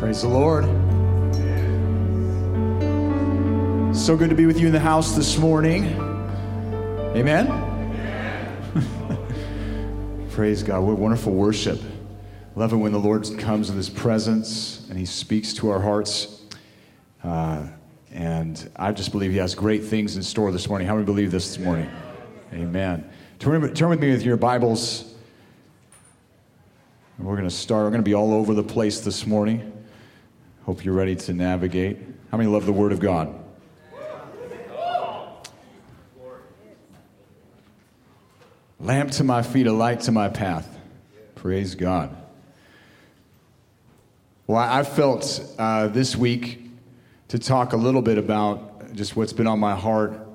[0.00, 0.64] Praise the Lord.
[3.94, 5.88] So good to be with you in the house this morning.
[7.14, 7.46] Amen.
[10.30, 10.84] Praise God.
[10.84, 11.82] What wonderful worship.
[12.56, 16.44] Love it when the Lord comes in His presence and He speaks to our hearts.
[17.22, 17.66] Uh,
[18.10, 20.88] and I just believe He has great things in store this morning.
[20.88, 21.90] How many believe this this morning?
[22.54, 23.06] Amen.
[23.38, 25.12] Turn, turn with me with your Bibles.
[27.18, 27.84] We're going to start.
[27.84, 29.76] We're going to be all over the place this morning.
[30.66, 31.98] Hope you're ready to navigate.
[32.30, 33.34] How many love the Word of God?
[38.78, 40.78] Lamp to my feet, a light to my path.
[41.34, 42.14] Praise God.
[44.46, 46.62] Well, I felt uh, this week
[47.28, 50.26] to talk a little bit about just what's been on my heart.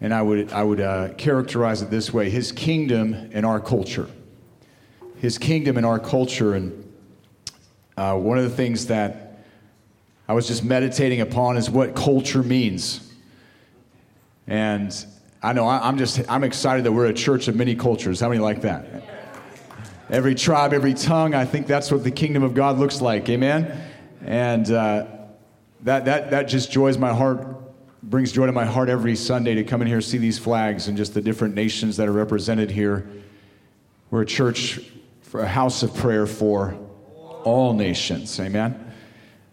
[0.00, 4.08] And I would, I would uh, characterize it this way His kingdom and our culture.
[5.16, 6.54] His kingdom and our culture.
[6.54, 6.85] And
[7.96, 9.38] uh, one of the things that
[10.28, 13.12] I was just meditating upon is what culture means.
[14.46, 14.94] And
[15.42, 18.20] I know I, am just I'm excited that we're a church of many cultures.
[18.20, 18.86] How many like that?
[20.10, 21.34] Every tribe, every tongue.
[21.34, 23.28] I think that's what the kingdom of God looks like.
[23.28, 23.80] Amen.
[24.24, 25.06] And uh,
[25.82, 27.46] that that that just joys my heart,
[28.02, 30.96] brings joy to my heart every Sunday to come in here see these flags and
[30.96, 33.08] just the different nations that are represented here.
[34.10, 34.80] We're a church
[35.22, 36.78] for a house of prayer for
[37.46, 38.38] all nations.
[38.40, 38.92] Amen.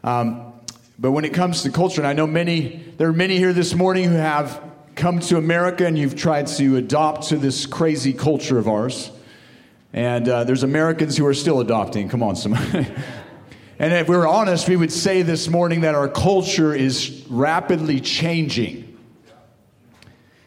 [0.04, 0.52] Um,
[0.98, 3.76] but when it comes to culture, and I know many, there are many here this
[3.76, 4.62] morning who have
[4.96, 9.12] come to America and you've tried to adopt to this crazy culture of ours.
[9.94, 12.10] And uh, there's Americans who are still adopting.
[12.10, 12.88] Come on, somebody.
[13.80, 18.83] and if we're honest, we would say this morning that our culture is rapidly changing.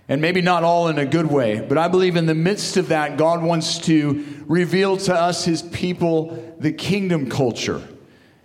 [0.08, 2.88] And maybe not all in a good way, but I believe in the midst of
[2.88, 7.82] that, God wants to reveal to us, his people, the kingdom culture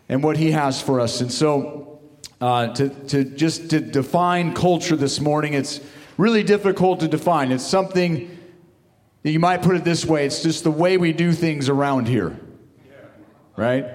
[0.09, 1.21] and what he has for us.
[1.21, 1.99] And so,
[2.41, 5.79] uh, to, to just to define culture this morning, it's
[6.17, 7.51] really difficult to define.
[7.51, 8.39] It's something
[9.21, 12.07] that you might put it this way it's just the way we do things around
[12.07, 12.39] here,
[13.55, 13.85] right?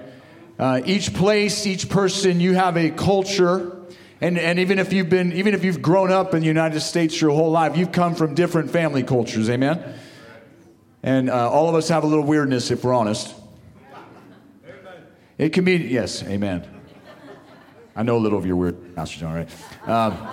[0.57, 3.76] Uh, each place, each person, you have a culture
[4.19, 7.19] and, and even if you've been, even if you've grown up in the United States
[7.21, 9.95] your whole life, you've come from different family cultures, amen?
[11.03, 13.35] And uh, all of us have a little weirdness if we're honest.
[15.37, 16.67] It can be, yes, amen.
[17.95, 19.49] I know a little of your weird, Pastor John, right?
[19.87, 20.27] Um,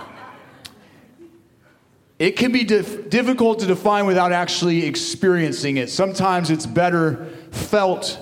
[2.18, 5.90] it can be dif- difficult to define without actually experiencing it.
[5.90, 8.18] Sometimes it's better felt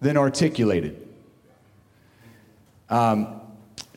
[0.00, 1.06] than articulated.
[2.88, 3.40] Um,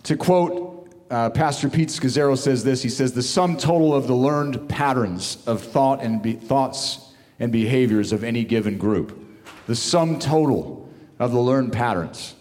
[0.03, 0.64] to quote
[1.09, 2.81] uh, Pastor Pete Scazzero says this.
[2.81, 7.51] He says, The sum total of the learned patterns of thought and be- thoughts and
[7.51, 9.21] behaviors of any given group.
[9.67, 10.89] The sum total
[11.19, 12.35] of the learned patterns.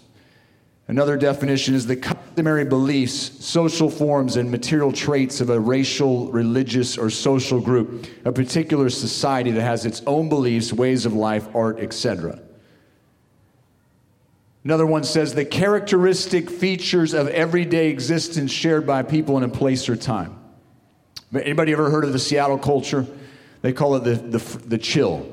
[0.86, 6.98] Another definition is the customary beliefs, social forms, and material traits of a racial, religious,
[6.98, 11.80] or social group, a particular society that has its own beliefs, ways of life, art,
[11.80, 12.38] etc.
[14.64, 19.90] Another one says the characteristic features of everyday existence shared by people in a place
[19.90, 20.38] or time.
[21.34, 23.06] Anybody ever heard of the Seattle culture?
[23.60, 25.30] They call it the, the, the chill.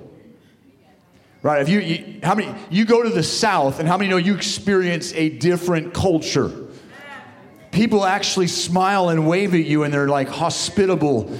[1.43, 1.61] Right?
[1.61, 4.35] If you, you, how many, you go to the South, and how many know you
[4.35, 6.51] experience a different culture?
[7.71, 11.39] People actually smile and wave at you, and they're like hospitable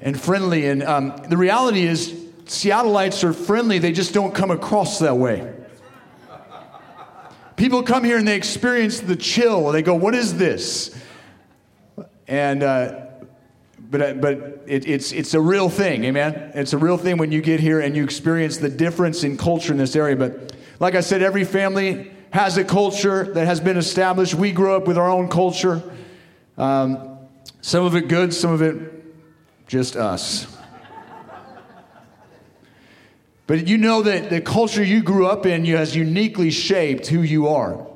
[0.00, 0.66] and friendly.
[0.68, 2.12] And um, the reality is,
[2.44, 5.52] Seattleites are friendly, they just don't come across that way.
[7.62, 9.70] People come here and they experience the chill.
[9.70, 11.00] They go, What is this?
[12.26, 13.02] And, uh,
[13.78, 16.50] but, uh, but it, it's, it's a real thing, amen?
[16.56, 19.70] It's a real thing when you get here and you experience the difference in culture
[19.70, 20.16] in this area.
[20.16, 24.34] But like I said, every family has a culture that has been established.
[24.34, 25.84] We grew up with our own culture.
[26.58, 27.16] Um,
[27.60, 29.04] some of it good, some of it
[29.68, 30.52] just us.
[33.46, 37.48] But you know that the culture you grew up in has uniquely shaped who you
[37.48, 37.86] are.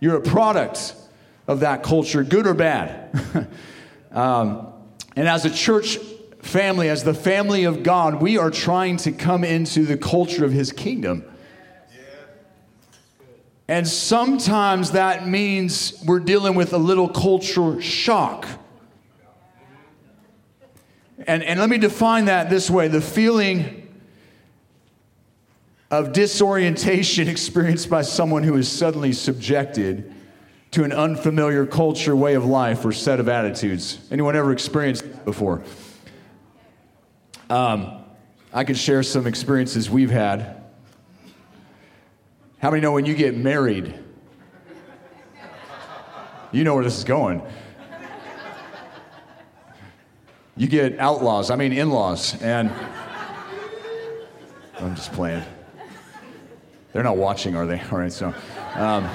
[0.00, 0.94] You're a product
[1.48, 3.48] of that culture, good or bad.
[4.12, 4.72] um,
[5.14, 5.98] and as a church
[6.42, 10.52] family, as the family of God, we are trying to come into the culture of
[10.52, 11.24] His kingdom.
[13.68, 18.46] And sometimes that means we're dealing with a little cultural shock.
[21.26, 23.85] And, and let me define that this way the feeling
[25.90, 30.12] of disorientation experienced by someone who is suddenly subjected
[30.72, 33.98] to an unfamiliar culture, way of life, or set of attitudes.
[34.10, 35.62] Anyone ever experienced that before?
[37.48, 38.04] Um,
[38.52, 40.64] I could share some experiences we've had.
[42.58, 43.94] How many know when you get married,
[46.52, 47.42] You know where this is going.
[50.56, 52.70] You get outlaws, I mean, in laws, and
[54.78, 55.44] I'm just playing.
[56.96, 57.78] They're not watching, are they?
[57.92, 58.32] All right, so.
[58.74, 59.06] Um,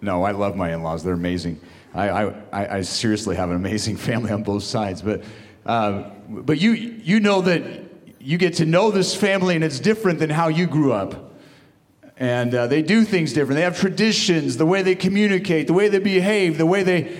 [0.00, 1.02] no, I love my in laws.
[1.02, 1.60] They're amazing.
[1.92, 5.02] I, I, I seriously have an amazing family on both sides.
[5.02, 5.24] But,
[5.66, 7.82] uh, but you, you know that
[8.20, 11.32] you get to know this family and it's different than how you grew up.
[12.16, 13.56] And uh, they do things different.
[13.56, 17.18] They have traditions, the way they communicate, the way they behave, the way they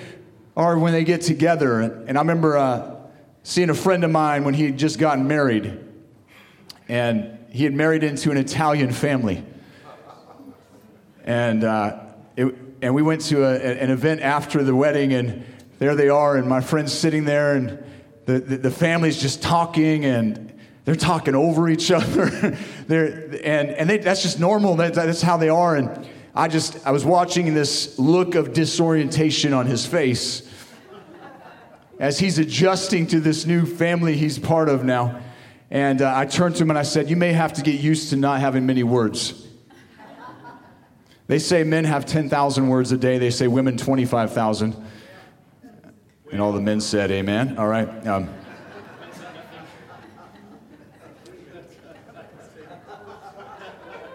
[0.57, 1.81] are when they get together.
[1.81, 3.01] And I remember uh,
[3.43, 5.90] seeing a friend of mine when he had just gotten married.
[6.91, 9.45] And he had married into an Italian family.
[11.23, 12.01] And, uh,
[12.37, 12.53] it,
[12.83, 15.45] and we went to a, an event after the wedding, and
[15.79, 17.85] there they are, and my friend's sitting there, and
[18.25, 20.53] the, the, the family's just talking, and
[20.85, 22.27] they're talking over each other.
[22.89, 24.75] they're, and and they, that's just normal.
[24.75, 25.77] That, that's how they are.
[25.77, 30.43] And I just, I was watching this look of disorientation on his face
[32.01, 35.21] as he's adjusting to this new family he's part of now.
[35.71, 38.11] And uh, I turned to him and I said, You may have to get used
[38.11, 39.47] to not having many words.
[41.29, 44.77] They say men have 10,000 words a day, they say women 25,000.
[46.33, 47.57] And all the men said, Amen.
[47.57, 48.07] All right.
[48.07, 48.31] Um,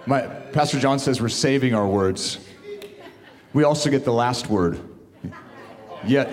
[0.06, 2.40] my, Pastor John says we're saving our words.
[3.54, 4.82] We also get the last word.
[6.06, 6.30] Yet,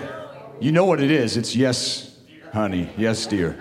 [0.59, 1.37] you know what it is.
[1.37, 2.17] It's yes,
[2.51, 2.89] honey.
[2.97, 3.57] Yes, dear.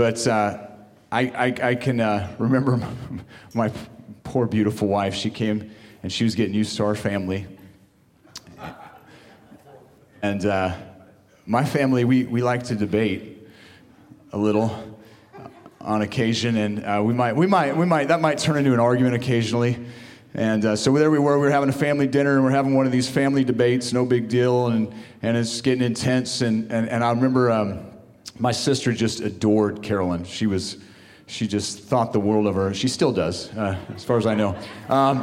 [0.00, 0.56] But uh,
[1.12, 2.88] I, I, I, can uh, remember my,
[3.52, 3.72] my
[4.24, 5.14] poor, beautiful wife.
[5.14, 7.46] She came and she was getting used to our family.
[10.22, 10.74] And uh,
[11.44, 13.46] my family, we, we like to debate
[14.32, 14.74] a little
[15.82, 18.80] on occasion, and uh, we might, we might, we might, that might turn into an
[18.80, 19.76] argument occasionally.
[20.32, 22.74] And uh, so there we were, we were having a family dinner, and we're having
[22.74, 26.40] one of these family debates, no big deal, and, and it's getting intense.
[26.40, 27.80] And, and, and I remember um,
[28.40, 30.24] my sister just adored Carolyn.
[30.24, 30.78] She was,
[31.26, 32.72] she just thought the world of her.
[32.72, 34.56] She still does, uh, as far as I know.
[34.88, 35.22] Um,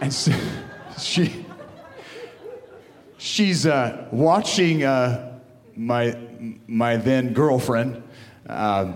[0.00, 0.32] and so
[0.98, 1.44] she,
[3.18, 5.40] she's uh, watching uh,
[5.74, 6.16] my,
[6.68, 8.00] my then girlfriend
[8.48, 8.92] uh,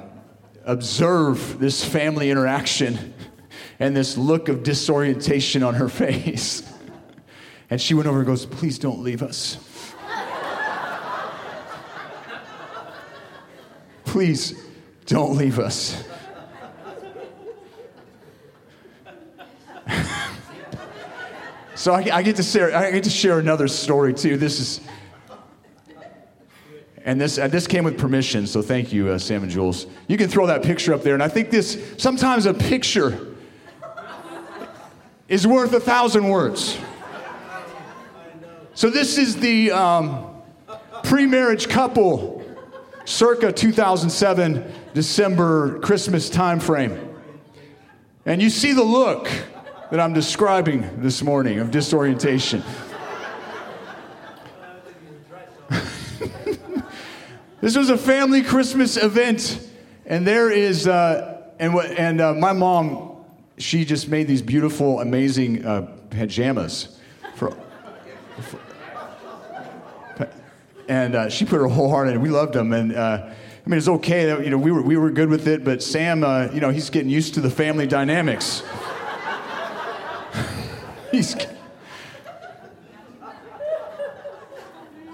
[0.65, 3.13] observe this family interaction
[3.81, 6.63] and this look of disorientation on her face.
[7.71, 9.59] And she went over and goes, Please don't leave us.
[14.09, 14.55] Please
[15.05, 16.03] don't leave us.
[21.75, 24.39] so I, I, get to share, I get to share another story too.
[24.39, 24.81] This is,
[27.05, 29.87] and this, and this came with permission, so thank you, uh, Sam and Jules.
[30.07, 31.13] You can throw that picture up there.
[31.13, 33.37] And I think this, sometimes a picture
[35.29, 36.79] is worth a thousand words.
[38.73, 40.35] So this is the um,
[41.03, 42.38] pre marriage couple
[43.09, 47.17] circa 2007 December Christmas time frame.
[48.27, 49.31] And you see the look
[49.91, 52.63] that I'm describing this morning of disorientation.
[57.63, 59.67] this was a family Christmas event,
[60.05, 63.25] and there is, uh, and, and uh, my mom,
[63.57, 66.99] she just made these beautiful, amazing uh, pajamas
[67.35, 67.57] for,
[68.43, 68.61] for
[70.89, 72.19] and uh, she put her whole heart in it.
[72.19, 73.31] We loved them, and uh,
[73.69, 75.83] I mean, it's okay that you know we were we were good with it, but
[75.83, 78.63] Sam, uh, you know, he's getting used to the family dynamics.
[81.11, 81.37] he's.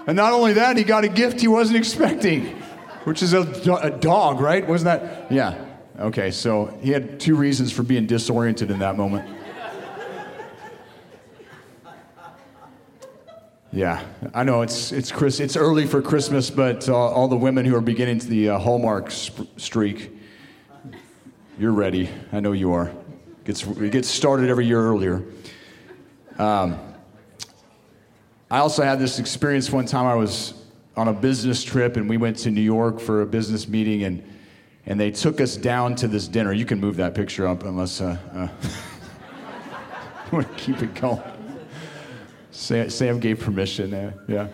[0.07, 2.45] And not only that, he got a gift he wasn't expecting,
[3.05, 3.41] which is a,
[3.81, 4.65] a dog, right?
[4.67, 5.31] Wasn't that?
[5.31, 5.59] Yeah.
[5.99, 9.27] Okay, so he had two reasons for being disoriented in that moment.
[13.75, 14.01] Yeah,
[14.33, 15.41] I know it's it's Chris.
[15.41, 19.11] It's early for Christmas, but uh, all the women who are beginning the uh, Hallmark
[19.11, 20.11] sp- streak,
[21.59, 22.09] you're ready.
[22.31, 22.87] I know you are.
[22.87, 25.25] It gets it gets started every year earlier.
[26.39, 26.79] Um,
[28.49, 30.05] I also had this experience one time.
[30.05, 30.53] I was
[30.95, 34.23] on a business trip, and we went to New York for a business meeting, and
[34.85, 36.53] and they took us down to this dinner.
[36.53, 38.17] You can move that picture up, unless uh,
[40.31, 41.34] you want to keep it going.
[42.55, 43.93] Sam, Sam gave permission.
[43.93, 44.47] Uh, yeah.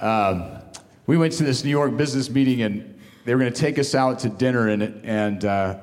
[0.00, 0.60] Um,
[1.06, 3.94] we went to this New York business meeting, and they were going to take us
[3.94, 4.68] out to dinner.
[4.68, 5.78] And, and uh,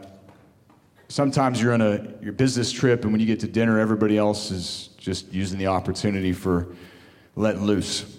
[1.07, 4.51] sometimes you're on a your business trip, and when you get to dinner, everybody else
[4.51, 6.67] is just using the opportunity for
[7.37, 8.17] letting loose.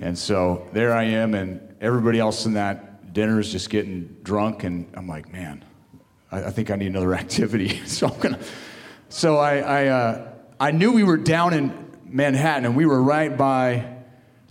[0.00, 4.62] And so there I am, and everybody else in that dinner is just getting drunk,
[4.62, 5.64] and I'm like, man,
[6.30, 7.84] I, I think I need another activity.
[7.86, 8.38] so I'm gonna.
[9.08, 13.36] So I I, uh, I knew we were down in Manhattan, and we were right
[13.36, 13.96] by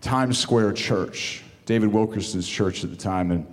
[0.01, 3.45] Times Square Church, David Wilkerson's church at the time, and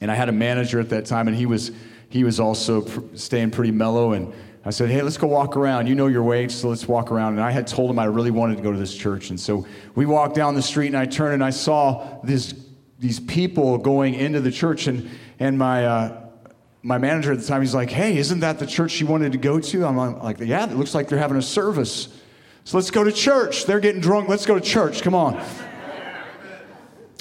[0.00, 1.72] and I had a manager at that time, and he was
[2.08, 4.32] he was also pr- staying pretty mellow and.
[4.64, 5.88] I said, hey, let's go walk around.
[5.88, 7.32] You know your way, so let's walk around.
[7.32, 9.30] And I had told him I really wanted to go to this church.
[9.30, 12.54] And so we walked down the street, and I turned and I saw this,
[13.00, 14.86] these people going into the church.
[14.86, 15.10] And,
[15.40, 16.28] and my, uh,
[16.80, 19.38] my manager at the time, he's like, hey, isn't that the church you wanted to
[19.38, 19.84] go to?
[19.84, 22.16] I'm like, yeah, it looks like they're having a service.
[22.64, 23.66] So let's go to church.
[23.66, 24.28] They're getting drunk.
[24.28, 25.02] Let's go to church.
[25.02, 25.44] Come on.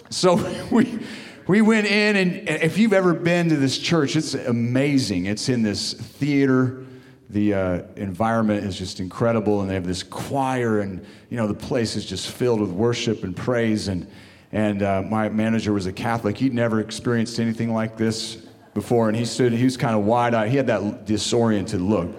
[0.09, 0.35] So
[0.71, 0.99] we,
[1.47, 5.25] we went in, and if you've ever been to this church, it's amazing.
[5.25, 6.85] It's in this theater
[7.31, 11.53] the uh, environment is just incredible and they have this choir and you know the
[11.53, 14.05] place is just filled with worship and praise and
[14.51, 18.35] and uh, my manager was a catholic he'd never experienced anything like this
[18.73, 22.09] before and he stood he was kind of wide-eyed he had that disoriented look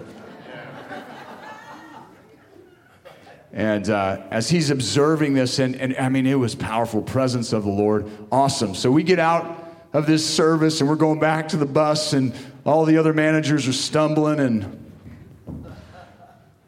[3.53, 7.63] and uh, as he's observing this and, and i mean it was powerful presence of
[7.63, 9.59] the lord awesome so we get out
[9.93, 12.33] of this service and we're going back to the bus and
[12.65, 14.79] all the other managers are stumbling and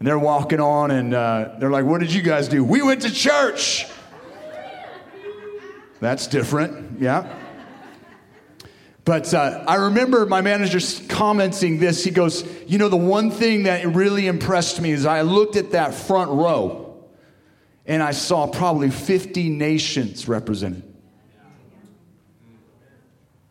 [0.06, 2.64] and they're walking on and uh, they're like, What did you guys do?
[2.64, 3.88] We went to church.
[6.00, 7.28] That's different, yeah.
[9.06, 12.04] But uh, I remember my manager commenting this.
[12.04, 15.72] He goes, You know, the one thing that really impressed me is I looked at
[15.72, 17.04] that front row
[17.86, 20.84] and I saw probably 50 nations represented.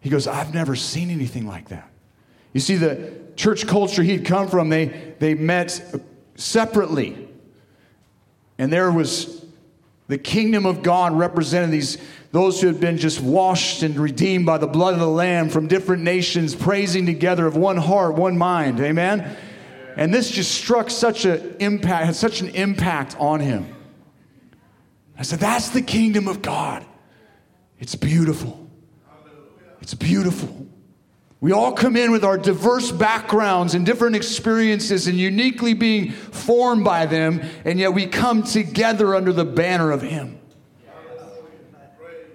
[0.00, 1.88] He goes, I've never seen anything like that.
[2.52, 5.80] You see, the church culture he'd come from, they, they met
[6.34, 7.28] separately.
[8.58, 9.46] And there was
[10.08, 11.96] the kingdom of God represented these
[12.34, 15.68] those who had been just washed and redeemed by the blood of the lamb from
[15.68, 18.80] different nations praising together of one heart, one mind.
[18.80, 19.36] Amen.
[19.96, 23.72] And this just struck such an impact, had such an impact on him.
[25.16, 26.84] I said, That's the kingdom of God.
[27.78, 28.68] It's beautiful.
[29.80, 30.66] It's beautiful.
[31.40, 36.82] We all come in with our diverse backgrounds and different experiences and uniquely being formed
[36.82, 40.40] by them, and yet we come together under the banner of Him.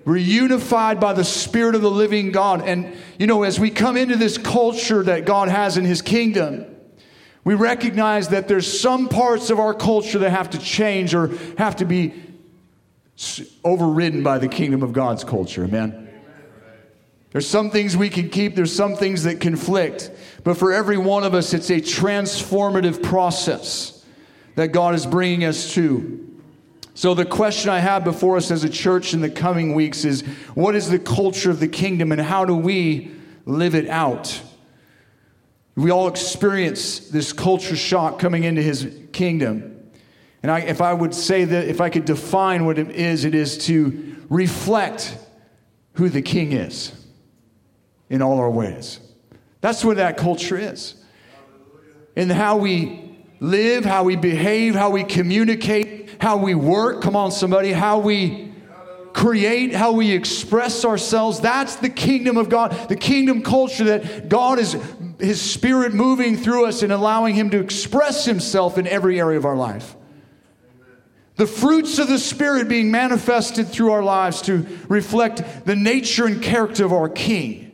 [0.10, 2.64] We're unified by the Spirit of the living God.
[2.68, 6.66] And, you know, as we come into this culture that God has in His kingdom,
[7.44, 11.76] we recognize that there's some parts of our culture that have to change or have
[11.76, 12.16] to be
[13.64, 15.66] overridden by the kingdom of God's culture.
[15.66, 16.10] Amen.
[17.32, 20.10] There's some things we can keep, there's some things that conflict.
[20.44, 24.04] But for every one of us, it's a transformative process
[24.56, 26.29] that God is bringing us to.
[27.00, 30.22] So, the question I have before us as a church in the coming weeks is
[30.54, 33.10] what is the culture of the kingdom and how do we
[33.46, 34.42] live it out?
[35.78, 39.90] We all experience this culture shock coming into his kingdom.
[40.44, 43.34] And I, if I would say that, if I could define what it is, it
[43.34, 45.18] is to reflect
[45.94, 46.92] who the king is
[48.10, 49.00] in all our ways.
[49.62, 50.96] That's what that culture is.
[52.18, 57.02] In how we live, how we behave, how we communicate, how we work.
[57.02, 57.72] Come on, somebody.
[57.72, 58.50] How we
[59.14, 61.40] create, how we express ourselves.
[61.40, 64.78] That's the kingdom of God, the kingdom culture that God is,
[65.20, 69.46] His Spirit moving through us and allowing Him to express Himself in every area of
[69.46, 69.96] our life.
[71.36, 76.42] The fruits of the Spirit being manifested through our lives to reflect the nature and
[76.42, 77.69] character of our King.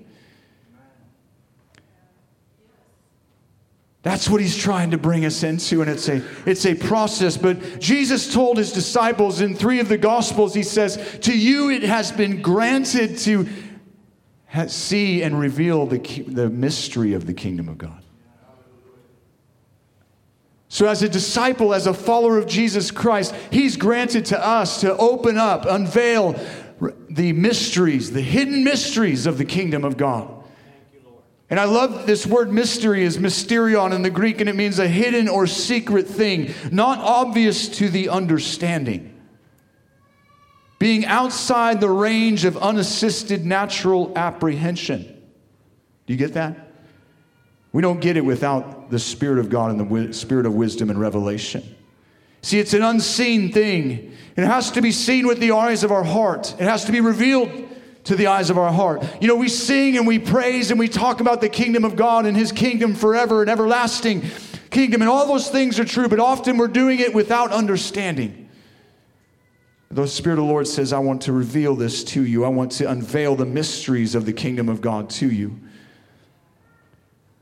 [4.05, 7.37] That's what he's trying to bring us into, and it's a, it's a process.
[7.37, 11.81] But Jesus told his disciples in three of the Gospels, he says, To you it
[11.81, 13.47] has been granted to
[14.67, 15.97] see and reveal the,
[16.27, 18.03] the mystery of the kingdom of God.
[20.67, 24.95] So, as a disciple, as a follower of Jesus Christ, he's granted to us to
[24.97, 26.39] open up, unveil
[27.09, 30.34] the mysteries, the hidden mysteries of the kingdom of God.
[31.49, 34.87] And I love this word mystery is mysterion in the Greek, and it means a
[34.87, 39.11] hidden or secret thing, not obvious to the understanding.
[40.79, 45.03] Being outside the range of unassisted natural apprehension.
[46.05, 46.71] Do you get that?
[47.71, 50.99] We don't get it without the Spirit of God and the Spirit of wisdom and
[50.99, 51.75] revelation.
[52.41, 54.15] See, it's an unseen thing.
[54.35, 57.01] It has to be seen with the eyes of our heart, it has to be
[57.01, 57.49] revealed
[58.05, 59.03] to the eyes of our heart.
[59.21, 62.25] You know, we sing and we praise and we talk about the kingdom of God
[62.25, 64.23] and his kingdom forever and everlasting
[64.75, 68.49] kingdom, and all those things are true, but often we're doing it without understanding.
[69.89, 72.43] The Spirit of the Lord says, I want to reveal this to you.
[72.43, 75.57] I want to unveil the mysteries of the kingdom of God to you.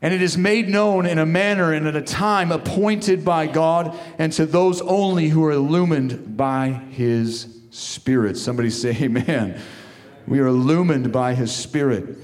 [0.03, 3.97] And it is made known in a manner and at a time appointed by God
[4.19, 8.37] and to those only who are illumined by His Spirit.
[8.37, 9.59] Somebody say, Amen.
[10.27, 12.17] We are illumined by His Spirit.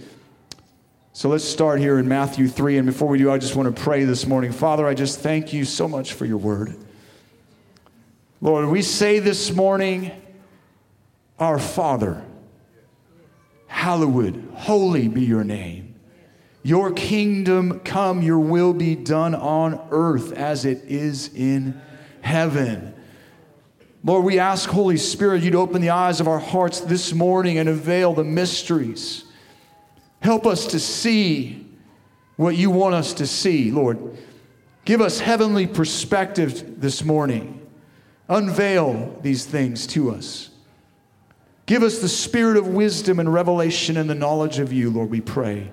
[1.11, 2.77] So let's start here in Matthew 3.
[2.77, 4.51] And before we do, I just want to pray this morning.
[4.51, 6.75] Father, I just thank you so much for your word.
[8.41, 10.11] Lord, we say this morning,
[11.37, 12.23] Our Father,
[13.67, 15.95] hallowed, holy be your name.
[16.63, 21.81] Your kingdom come, your will be done on earth as it is in
[22.21, 22.93] heaven.
[24.03, 27.67] Lord, we ask, Holy Spirit, you'd open the eyes of our hearts this morning and
[27.67, 29.25] unveil the mysteries.
[30.21, 31.65] Help us to see
[32.37, 34.17] what you want us to see, Lord.
[34.85, 37.67] Give us heavenly perspective this morning.
[38.29, 40.49] Unveil these things to us.
[41.65, 45.21] Give us the spirit of wisdom and revelation and the knowledge of you, Lord, we
[45.21, 45.69] pray.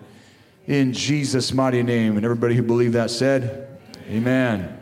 [0.66, 2.16] In Jesus' mighty name.
[2.16, 3.78] And everybody who believed that said,
[4.08, 4.78] Amen.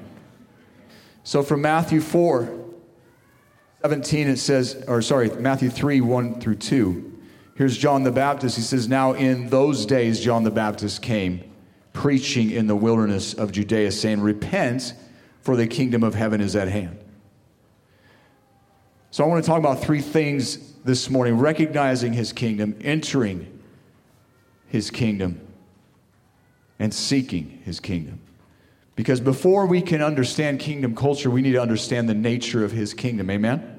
[1.22, 2.64] So from Matthew 4,
[3.85, 7.21] 17, it says, or sorry, Matthew 3, 1 through 2.
[7.55, 8.57] Here's John the Baptist.
[8.57, 11.45] He says, Now in those days, John the Baptist came,
[11.93, 14.95] preaching in the wilderness of Judea, saying, Repent,
[15.43, 16.99] for the kingdom of heaven is at hand.
[19.11, 23.61] So I want to talk about three things this morning recognizing his kingdom, entering
[24.67, 25.47] his kingdom,
[26.79, 28.19] and seeking his kingdom.
[28.97, 32.95] Because before we can understand kingdom culture, we need to understand the nature of his
[32.95, 33.29] kingdom.
[33.29, 33.74] Amen?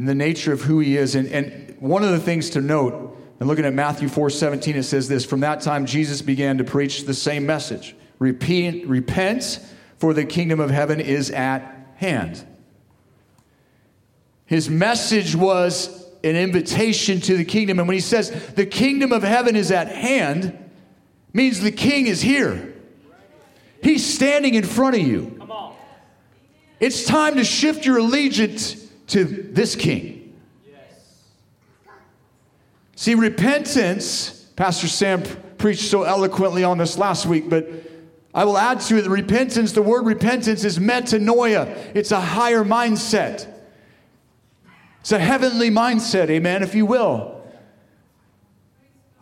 [0.00, 1.14] And the nature of who he is.
[1.14, 4.84] And, and one of the things to note, and looking at Matthew 4 17, it
[4.84, 9.60] says this From that time, Jesus began to preach the same message Repent, repent
[9.98, 12.42] for the kingdom of heaven is at hand.
[14.46, 17.78] His message was an invitation to the kingdom.
[17.78, 20.56] And when he says the kingdom of heaven is at hand,
[21.34, 22.72] means the king is here.
[23.82, 25.46] He's standing in front of you.
[26.80, 28.79] It's time to shift your allegiance
[29.10, 30.16] to this king.
[32.96, 35.22] See, repentance, Pastor Sam
[35.56, 37.66] preached so eloquently on this last week, but
[38.34, 41.92] I will add to it the repentance, the word repentance is metanoia.
[41.94, 43.48] It's a higher mindset.
[45.00, 47.40] It's a heavenly mindset, amen, if you will.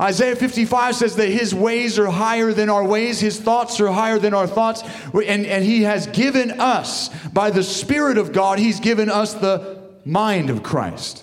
[0.01, 4.19] Isaiah 55 says that his ways are higher than our ways, his thoughts are higher
[4.19, 4.83] than our thoughts.
[5.13, 9.78] And, and he has given us, by the Spirit of God, he's given us the
[10.09, 11.23] mind of Christ.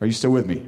[0.00, 0.66] Are you still with me?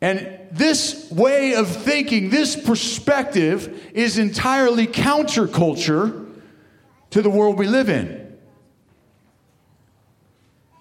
[0.00, 6.28] And this way of thinking, this perspective, is entirely counterculture
[7.10, 8.36] to the world we live in.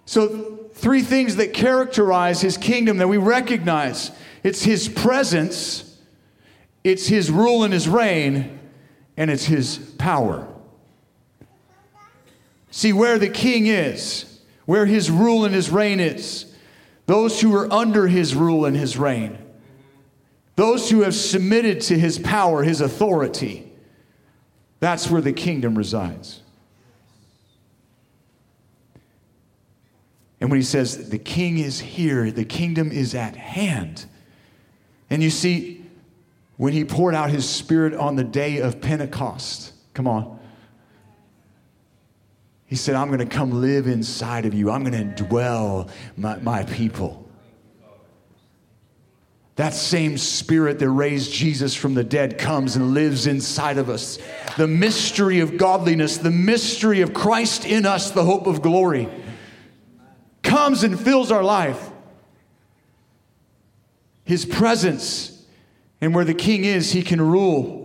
[0.06, 4.12] So, three things that characterize his kingdom that we recognize
[4.44, 6.00] it's his presence,
[6.84, 8.60] it's his rule and his reign,
[9.18, 10.51] and it's his power.
[12.72, 16.52] See, where the king is, where his rule and his reign is,
[17.06, 19.38] those who are under his rule and his reign,
[20.56, 23.72] those who have submitted to his power, his authority,
[24.80, 26.42] that's where the kingdom resides.
[30.40, 34.06] And when he says, the king is here, the kingdom is at hand.
[35.10, 35.86] And you see,
[36.58, 40.40] when he poured out his spirit on the day of Pentecost, come on.
[42.72, 44.72] He said, I'm going to come live inside of you.
[44.72, 47.30] I'm going to dwell my, my people.
[49.58, 54.20] That same spirit that raised Jesus from the dead comes and lives inside of us.
[54.56, 59.10] The mystery of godliness, the mystery of Christ in us, the hope of glory
[60.42, 61.92] comes and fills our life.
[64.24, 65.46] His presence,
[66.00, 67.81] and where the king is, he can rule.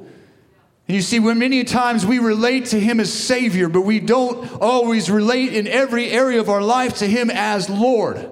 [0.89, 4.61] And you see, when many times we relate to him as Savior, but we don't
[4.61, 8.31] always relate in every area of our life to him as Lord.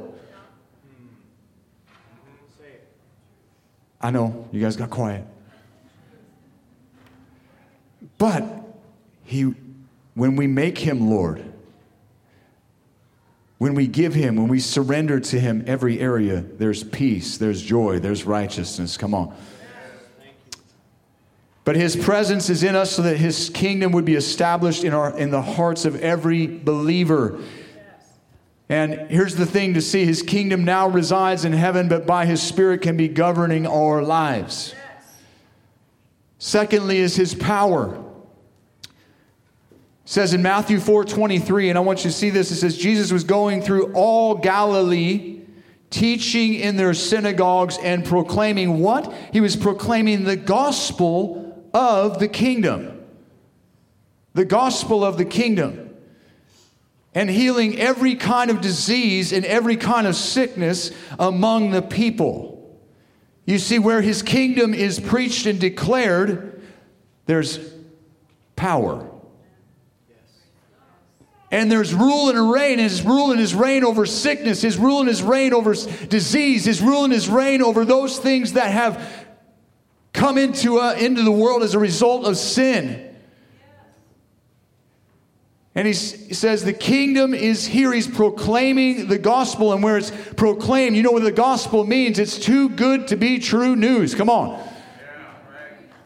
[4.01, 5.25] I know, you guys got quiet.
[8.19, 8.45] But
[9.25, 9.55] he,
[10.14, 11.43] when we make him Lord,
[13.64, 17.99] when we give Him, when we surrender to Him every area, there's peace, there's joy,
[17.99, 18.99] there's righteousness.
[18.99, 19.35] Come on.
[21.64, 25.16] But His presence is in us so that His kingdom would be established in, our,
[25.16, 27.40] in the hearts of every believer.
[28.68, 32.42] And here's the thing to see His kingdom now resides in heaven, but by His
[32.42, 34.74] Spirit can be governing our lives.
[36.38, 38.03] Secondly, is His power.
[40.05, 42.50] says in Matthew 4 23, and I want you to see this.
[42.50, 45.40] It says, Jesus was going through all Galilee,
[45.88, 49.14] teaching in their synagogues and proclaiming what?
[49.33, 51.43] He was proclaiming the gospel
[51.75, 53.03] of the kingdom.
[54.33, 55.91] The gospel of the kingdom.
[57.15, 62.53] And healing every kind of disease and every kind of sickness among the people.
[63.45, 66.63] You see, where his kingdom is preached and declared,
[67.27, 67.59] there's
[68.57, 69.11] power
[71.55, 75.09] and there's rule and reign, his rule and his reign over sickness, his rule and
[75.09, 79.24] his reign over disease, his rule and his reign over those things that have
[80.14, 83.14] come into, uh, into the world as a result of sin.
[85.74, 87.92] And he says, The kingdom is here.
[87.92, 89.72] He's proclaiming the gospel.
[89.72, 92.18] And where it's proclaimed, you know what the gospel means?
[92.18, 94.14] It's too good to be true news.
[94.14, 94.66] Come on.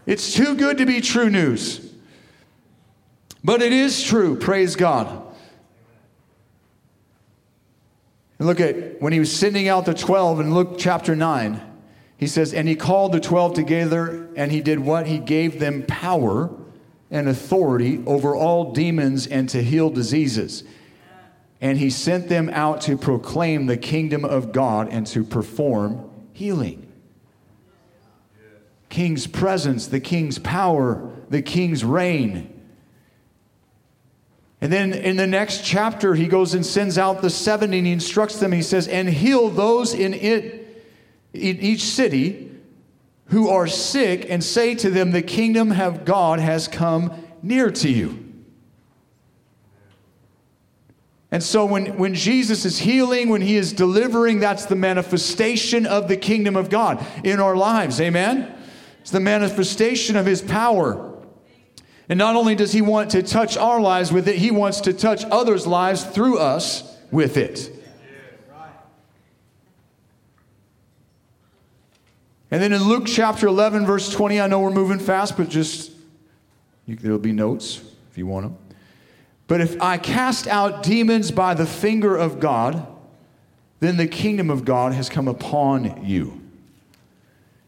[0.07, 1.85] It's too good to be true news.
[3.45, 4.37] But it is true.
[4.37, 5.27] Praise God.
[8.39, 11.68] And look at when he was sending out the 12 in Luke chapter 9,
[12.19, 15.07] he says, And he called the 12 together, and he did what?
[15.07, 16.51] He gave them power
[17.11, 20.65] and authority over all demons and to heal diseases.
[21.61, 26.85] And he sent them out to proclaim the kingdom of God and to perform healing.
[28.89, 32.55] King's presence, the king's power, the king's reign.
[34.61, 37.93] And then in the next chapter, he goes and sends out the 70 and he
[37.93, 38.51] instructs them.
[38.51, 40.68] He says, And heal those in it,
[41.33, 42.49] in each city
[43.27, 47.13] who are sick, and say to them, The kingdom of God has come
[47.43, 48.25] near to you.
[51.31, 56.09] And so when, when Jesus is healing, when he is delivering, that's the manifestation of
[56.09, 58.01] the kingdom of God in our lives.
[58.01, 58.55] Amen?
[59.03, 61.05] It's the manifestation of his power.
[62.09, 64.95] And not only does he want to touch our lives with it, he wants to
[64.95, 67.78] touch others' lives through us with it.
[72.51, 75.93] And then in Luke chapter 11, verse 20, I know we're moving fast, but just
[76.87, 78.57] you, there'll be notes if you want them.
[79.47, 82.87] But if I cast out demons by the finger of God,
[83.81, 86.41] then the kingdom of God has come upon you.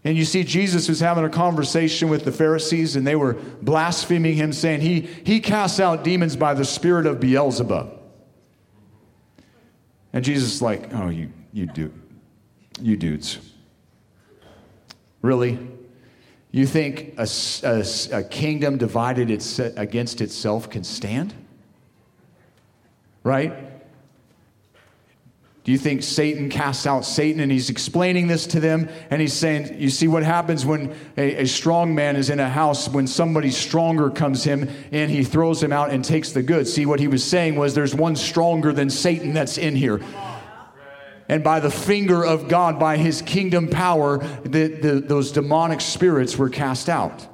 [0.02, 4.34] And you see, Jesus was having a conversation with the Pharisees, and they were blaspheming
[4.34, 7.98] him, saying he, he casts out demons by the spirit of Beelzebub.
[10.12, 11.92] And Jesus is like, oh, you, you, do,
[12.80, 13.38] you dudes.
[15.22, 15.58] Really?
[16.52, 17.28] You think a,
[17.62, 21.34] a, a kingdom divided its, against itself can stand?
[23.22, 23.52] Right?
[25.62, 27.40] Do you think Satan casts out Satan?
[27.40, 31.42] And he's explaining this to them, and he's saying, You see what happens when a,
[31.42, 35.62] a, strong man is in a house, when somebody stronger comes him and he throws
[35.62, 36.72] him out and takes the goods.
[36.72, 40.00] See, what he was saying was, There's one stronger than Satan that's in here.
[41.30, 46.36] And by the finger of God, by his kingdom power, the, the, those demonic spirits
[46.36, 47.24] were cast out.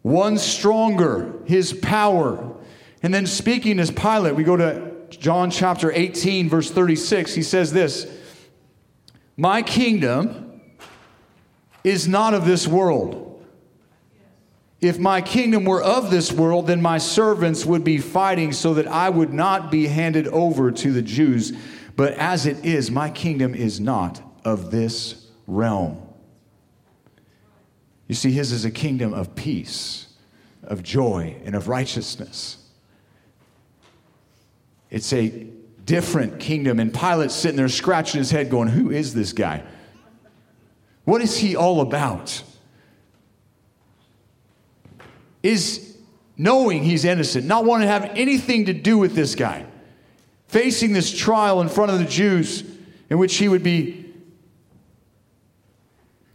[0.00, 2.56] One stronger, his power.
[3.02, 7.70] And then speaking as Pilate, we go to John chapter 18, verse 36, he says
[7.70, 8.10] this
[9.36, 10.62] My kingdom
[11.84, 13.27] is not of this world.
[14.80, 18.86] If my kingdom were of this world, then my servants would be fighting so that
[18.86, 21.52] I would not be handed over to the Jews.
[21.96, 26.00] But as it is, my kingdom is not of this realm.
[28.06, 30.06] You see, his is a kingdom of peace,
[30.62, 32.58] of joy, and of righteousness.
[34.90, 35.46] It's a
[35.84, 36.78] different kingdom.
[36.78, 39.64] And Pilate's sitting there scratching his head, going, Who is this guy?
[41.04, 42.42] What is he all about?
[45.42, 45.96] Is
[46.36, 49.66] knowing he's innocent, not wanting to have anything to do with this guy,
[50.46, 52.64] facing this trial in front of the Jews
[53.10, 54.08] in which he would be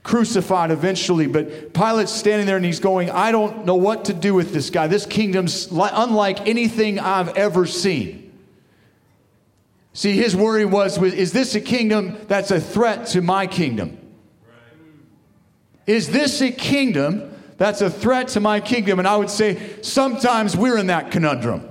[0.04, 1.28] crucified eventually.
[1.28, 4.70] But Pilate's standing there and he's going, I don't know what to do with this
[4.70, 4.88] guy.
[4.88, 8.32] This kingdom's unlike anything I've ever seen.
[9.94, 13.98] See, his worry was is this a kingdom that's a threat to my kingdom?
[15.86, 19.00] Is this a kingdom that's a threat to my kingdom?
[19.00, 21.70] And I would say sometimes we're in that conundrum.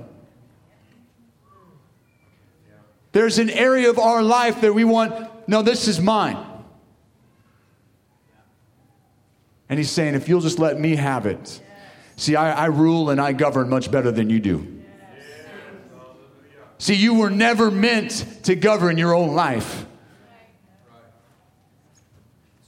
[3.11, 6.37] There's an area of our life that we want, no, this is mine.
[9.69, 11.61] And he's saying, if you'll just let me have it.
[12.15, 14.81] See, I, I rule and I govern much better than you do.
[16.77, 19.85] See, you were never meant to govern your own life.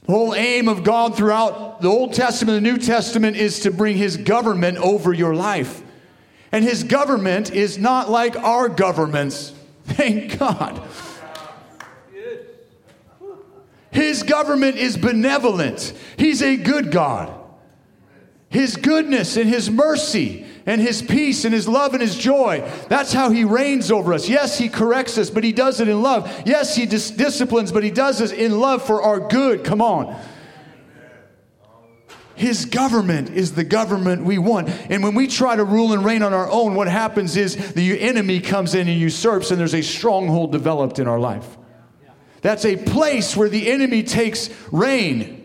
[0.06, 3.72] The whole aim of God throughout the Old Testament and the New Testament is to
[3.72, 5.82] bring his government over your life.
[6.52, 9.52] And his government is not like our governments.
[9.84, 10.80] Thank God.
[13.90, 15.92] His government is benevolent.
[16.16, 17.32] He's a good God.
[18.48, 22.68] His goodness and His mercy and His peace and His love and His joy.
[22.88, 24.28] That's how He reigns over us.
[24.28, 26.30] Yes, He corrects us, but He does it in love.
[26.46, 29.64] Yes, He dis- disciplines, but He does it in love for our good.
[29.64, 30.16] Come on.
[32.36, 34.68] His government is the government we want.
[34.90, 37.98] And when we try to rule and reign on our own, what happens is the
[37.98, 41.56] enemy comes in and usurps, and there's a stronghold developed in our life.
[42.42, 45.35] That's a place where the enemy takes reign.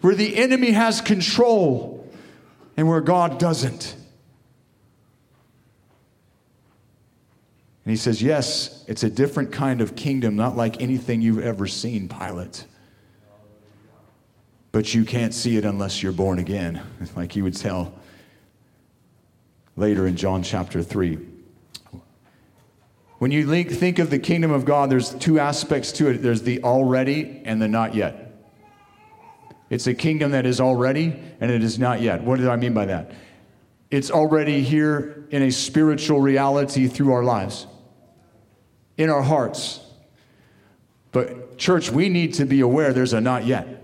[0.00, 2.08] Where the enemy has control
[2.76, 3.96] and where God doesn't.
[7.84, 11.66] And he says, Yes, it's a different kind of kingdom, not like anything you've ever
[11.66, 12.64] seen, Pilate.
[14.72, 16.80] But you can't see it unless you're born again,
[17.16, 17.94] like he would tell
[19.76, 21.18] later in John chapter 3.
[23.18, 26.62] When you think of the kingdom of God, there's two aspects to it there's the
[26.62, 28.29] already and the not yet.
[29.70, 32.22] It's a kingdom that is already and it is not yet.
[32.22, 33.12] What do I mean by that?
[33.90, 37.66] It's already here in a spiritual reality through our lives
[38.96, 39.80] in our hearts.
[41.12, 43.82] But, church, we need to be aware there's a not yet.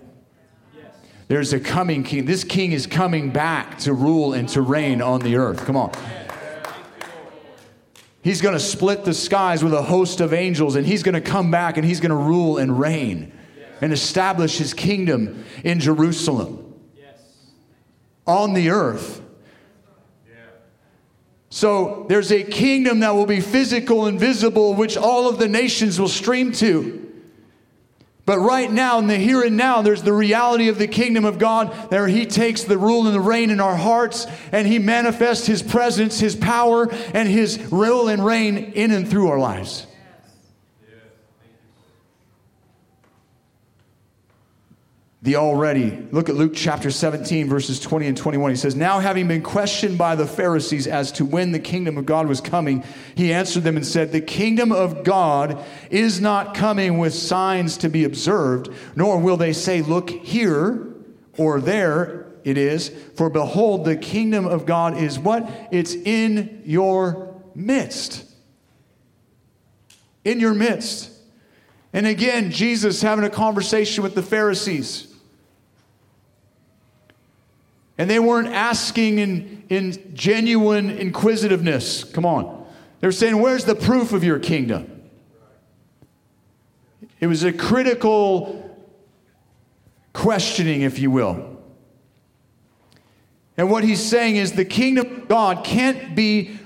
[1.28, 2.26] There's a coming king.
[2.26, 5.64] This king is coming back to rule and to reign on the earth.
[5.64, 5.90] Come on.
[8.22, 11.20] He's going to split the skies with a host of angels, and he's going to
[11.20, 13.32] come back and he's going to rule and reign
[13.80, 17.18] and establish his kingdom in Jerusalem yes.
[18.26, 19.22] on the earth.
[21.56, 25.98] So there's a kingdom that will be physical and visible, which all of the nations
[25.98, 27.02] will stream to.
[28.26, 31.38] But right now, in the here and now, there's the reality of the kingdom of
[31.38, 35.46] God, there He takes the rule and the reign in our hearts, and He manifests
[35.46, 39.86] His presence, His power, and His rule and reign in and through our lives.
[45.26, 46.06] The already.
[46.12, 48.52] Look at Luke chapter 17, verses 20 and 21.
[48.52, 52.06] He says, Now having been questioned by the Pharisees as to when the kingdom of
[52.06, 52.84] God was coming,
[53.16, 57.88] he answered them and said, The kingdom of God is not coming with signs to
[57.88, 60.94] be observed, nor will they say, Look here
[61.36, 62.90] or there it is.
[63.16, 65.50] For behold, the kingdom of God is what?
[65.72, 68.32] It's in your midst.
[70.24, 71.10] In your midst.
[71.92, 75.14] And again, Jesus having a conversation with the Pharisees.
[77.98, 82.04] And they weren't asking in, in genuine inquisitiveness.
[82.04, 82.66] Come on.
[83.00, 85.02] They were saying, Where's the proof of your kingdom?
[87.20, 88.62] It was a critical
[90.12, 91.56] questioning, if you will.
[93.56, 96.58] And what he's saying is the kingdom of God can't be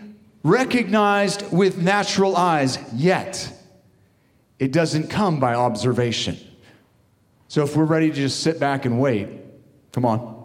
[0.43, 3.53] recognized with natural eyes yet.
[4.59, 6.37] It doesn't come by observation.
[7.49, 9.29] So if we're ready to just sit back and wait,
[9.93, 10.40] come on.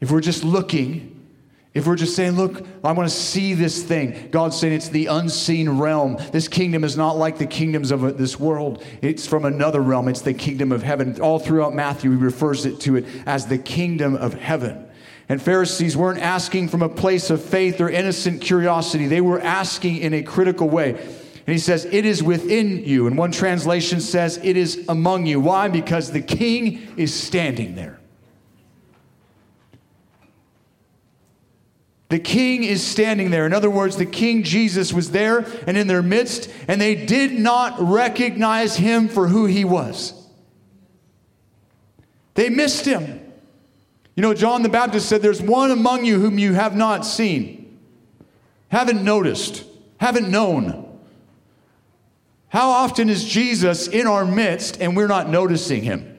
[0.00, 1.18] If we're just looking,
[1.74, 5.06] if we're just saying, look, I want to see this thing, God's saying it's the
[5.06, 6.16] unseen realm.
[6.32, 10.08] This kingdom is not like the kingdoms of uh, this world, it's from another realm.
[10.08, 11.20] It's the kingdom of heaven.
[11.20, 14.88] All throughout Matthew, he refers it to it as the kingdom of heaven.
[15.28, 19.98] And Pharisees weren't asking from a place of faith or innocent curiosity, they were asking
[19.98, 20.90] in a critical way.
[20.94, 23.06] And he says, It is within you.
[23.06, 25.40] And one translation says, It is among you.
[25.40, 25.68] Why?
[25.68, 27.98] Because the king is standing there.
[32.08, 33.44] The king is standing there.
[33.44, 37.32] In other words, the king Jesus was there and in their midst, and they did
[37.32, 40.14] not recognize him for who he was.
[42.34, 43.20] They missed him.
[44.16, 47.78] You know, John the Baptist said, There's one among you whom you have not seen,
[48.68, 49.64] haven't noticed,
[49.98, 50.86] haven't known.
[52.48, 56.17] How often is Jesus in our midst and we're not noticing him?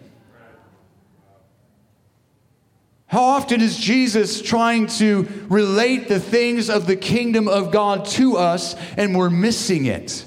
[3.09, 8.37] How often is Jesus trying to relate the things of the kingdom of God to
[8.37, 10.25] us and we're missing it?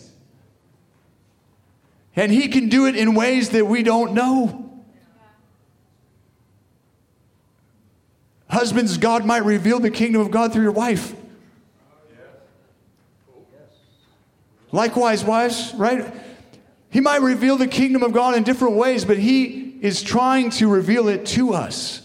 [2.17, 4.83] And he can do it in ways that we don't know.
[8.49, 11.15] Husbands, God might reveal the kingdom of God through your wife.
[14.73, 16.13] Likewise, wives, right?
[16.91, 20.67] He might reveal the kingdom of God in different ways, but he is trying to
[20.67, 22.02] reveal it to us.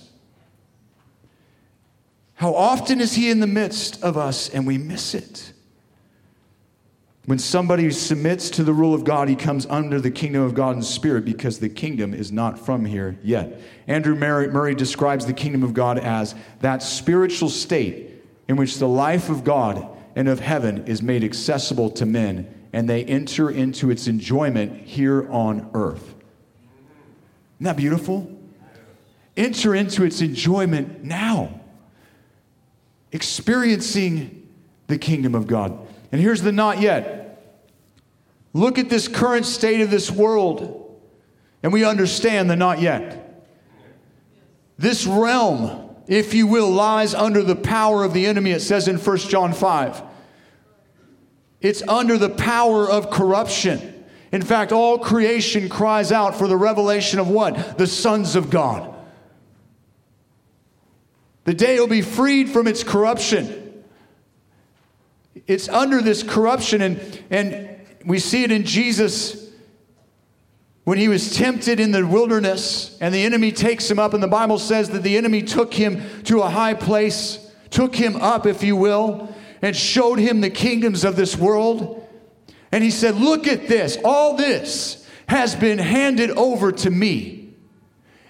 [2.38, 5.54] How often is He in the midst of us and we miss it?
[7.26, 10.78] When somebody submits to the rule of God, he comes under the kingdom of God
[10.78, 13.60] in spirit because the kingdom is not from here yet.
[13.86, 19.28] Andrew Murray, describes the kingdom of God as that spiritual state in which the life
[19.30, 24.08] of God and of heaven is made accessible to men, and they enter into its
[24.08, 26.16] enjoyment here on earth.
[27.58, 28.32] Isn't that beautiful?
[29.36, 31.60] Enter into its enjoyment now,
[33.12, 34.48] experiencing
[34.88, 35.78] the kingdom of God.
[36.12, 37.44] And here's the not yet.
[38.54, 41.00] Look at this current state of this world,
[41.62, 43.46] and we understand the not yet.
[44.78, 48.98] This realm, if you will, lies under the power of the enemy, it says in
[48.98, 50.02] 1 John 5.
[51.62, 54.06] It's under the power of corruption.
[54.32, 57.78] In fact, all creation cries out for the revelation of what?
[57.78, 58.94] The sons of God.
[61.48, 63.86] The day will be freed from its corruption.
[65.48, 67.70] It's under this corruption, and, and
[68.06, 69.50] we see it in Jesus
[70.84, 74.28] when he was tempted in the wilderness, and the enemy takes him up, and the
[74.28, 78.62] Bible says that the enemy took him to a high place, took him up, if
[78.62, 82.06] you will, and showed him the kingdoms of this world.
[82.74, 83.98] And he said, Look at this.
[84.04, 87.47] All this has been handed over to me.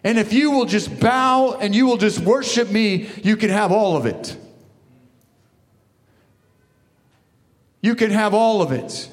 [0.08, 3.74] And if you will just bow and you will just worship me, you can have
[3.74, 4.38] all of it.
[7.82, 9.10] You can have all of it.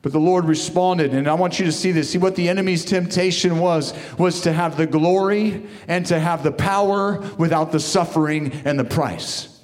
[0.00, 2.08] But the Lord responded, and I want you to see this.
[2.08, 6.50] See what the enemy's temptation was was to have the glory and to have the
[6.50, 9.60] power without the suffering and the price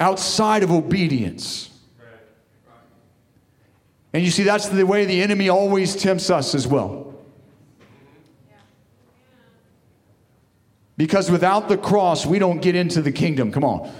[0.00, 1.67] outside of obedience.
[4.12, 7.14] And you see, that's the way the enemy always tempts us as well.
[10.96, 13.52] Because without the cross, we don't get into the kingdom.
[13.52, 13.92] Come on.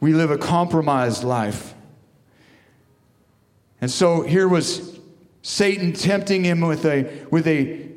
[0.00, 1.74] We live a compromised life.
[3.80, 4.98] And so here was
[5.42, 7.88] Satan tempting him with a, with a,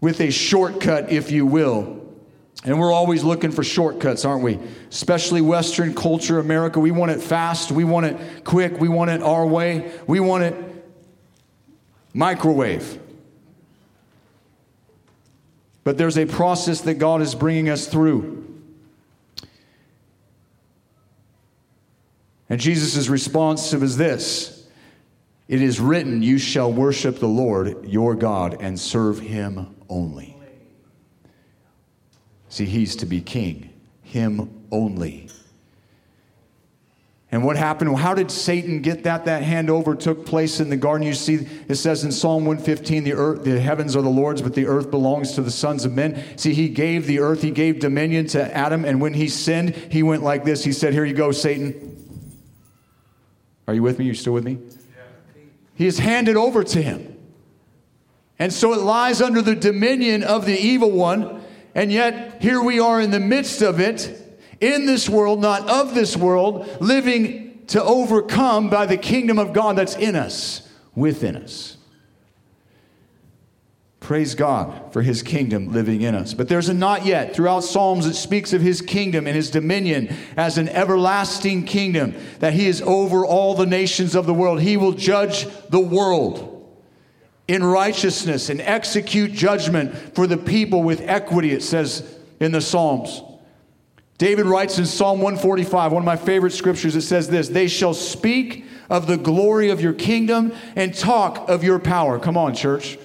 [0.00, 1.97] with a shortcut, if you will.
[2.64, 4.58] And we're always looking for shortcuts, aren't we?
[4.90, 6.80] Especially Western culture, America.
[6.80, 7.70] We want it fast.
[7.70, 8.80] We want it quick.
[8.80, 9.92] We want it our way.
[10.06, 10.54] We want it
[12.12, 12.98] microwave.
[15.84, 18.44] But there's a process that God is bringing us through.
[22.50, 24.66] And Jesus' response was this
[25.46, 30.37] It is written, You shall worship the Lord your God and serve him only.
[32.48, 33.70] See, he's to be king,
[34.02, 35.28] him only.
[37.30, 37.94] And what happened?
[37.98, 39.26] How did Satan get that?
[39.26, 41.06] That handover took place in the garden.
[41.06, 44.54] You see, it says in Psalm 115, the earth, the heavens are the Lord's, but
[44.54, 46.24] the earth belongs to the sons of men.
[46.38, 50.02] See, he gave the earth, he gave dominion to Adam, and when he sinned, he
[50.02, 50.64] went like this.
[50.64, 51.96] He said, Here you go, Satan.
[53.66, 54.06] Are you with me?
[54.06, 54.58] You still with me?
[55.74, 57.14] He is handed over to him.
[58.38, 61.37] And so it lies under the dominion of the evil one.
[61.78, 64.10] And yet, here we are in the midst of it,
[64.60, 69.76] in this world, not of this world, living to overcome by the kingdom of God
[69.76, 71.76] that's in us, within us.
[74.00, 76.34] Praise God for his kingdom living in us.
[76.34, 77.32] But there's a not yet.
[77.32, 82.54] Throughout Psalms, it speaks of his kingdom and his dominion as an everlasting kingdom, that
[82.54, 84.62] he is over all the nations of the world.
[84.62, 86.57] He will judge the world
[87.48, 93.22] in righteousness and execute judgment for the people with equity, it says in the Psalms.
[94.18, 97.94] David writes in Psalm 145, one of my favorite scriptures, it says this They shall
[97.94, 102.18] speak of the glory of your kingdom and talk of your power.
[102.18, 102.98] Come on, church.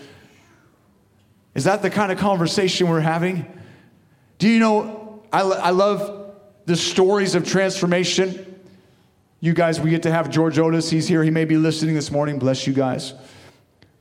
[1.56, 3.46] Is that the kind of conversation we're having?
[4.40, 8.62] Do you know, I, I love the stories of transformation.
[9.40, 10.90] You guys, we get to have George Otis.
[10.90, 11.24] He's here.
[11.24, 12.40] He may be listening this morning.
[12.40, 13.14] Bless you guys.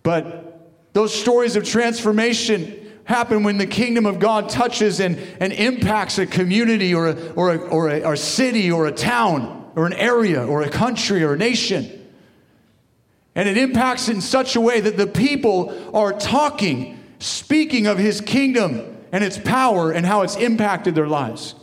[0.02, 6.18] But those stories of transformation happen when the kingdom of God touches and, and impacts
[6.18, 9.86] a community or a, or, a, or, a, or a city or a town or
[9.86, 11.98] an area or a country or a nation.
[13.34, 18.20] And it impacts in such a way that the people are talking, speaking of his
[18.20, 21.54] kingdom and its power and how it's impacted their lives.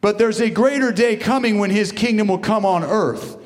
[0.00, 3.38] But there's a greater day coming when his kingdom will come on earth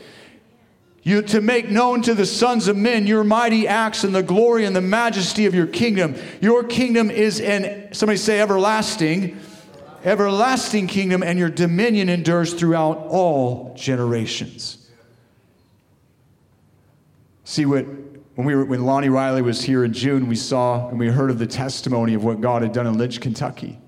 [1.02, 4.64] you to make known to the sons of men your mighty acts and the glory
[4.64, 6.16] and the majesty of your kingdom.
[6.40, 9.38] Your kingdom is an somebody say everlasting,
[10.04, 14.88] everlasting kingdom, and your dominion endures throughout all generations.
[17.44, 17.86] See what
[18.34, 21.30] when we were when Lonnie Riley was here in June, we saw and we heard
[21.30, 23.78] of the testimony of what God had done in Lynch, Kentucky.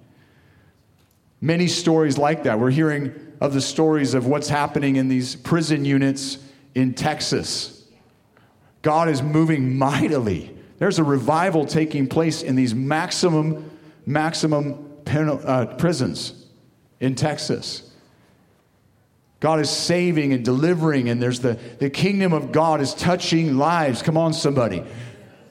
[1.41, 2.59] Many stories like that.
[2.59, 6.39] We're hearing of the stories of what's happening in these prison units
[6.75, 7.85] in Texas.
[8.83, 10.57] God is moving mightily.
[10.79, 13.71] There's a revival taking place in these maximum,
[14.07, 16.47] maximum pen, uh, prisons
[17.01, 17.91] in Texas.
[19.41, 24.03] God is saving and delivering, and there's the, the kingdom of God is touching lives.
[24.03, 24.85] Come on, somebody.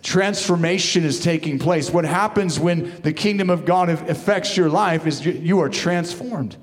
[0.01, 1.89] Transformation is taking place.
[1.89, 6.55] What happens when the kingdom of God affects your life is you are transformed.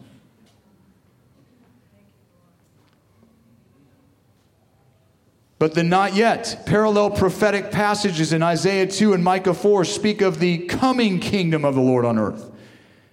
[5.58, 6.64] But the not yet.
[6.66, 11.74] Parallel prophetic passages in Isaiah 2 and Micah 4 speak of the coming kingdom of
[11.74, 12.50] the Lord on earth,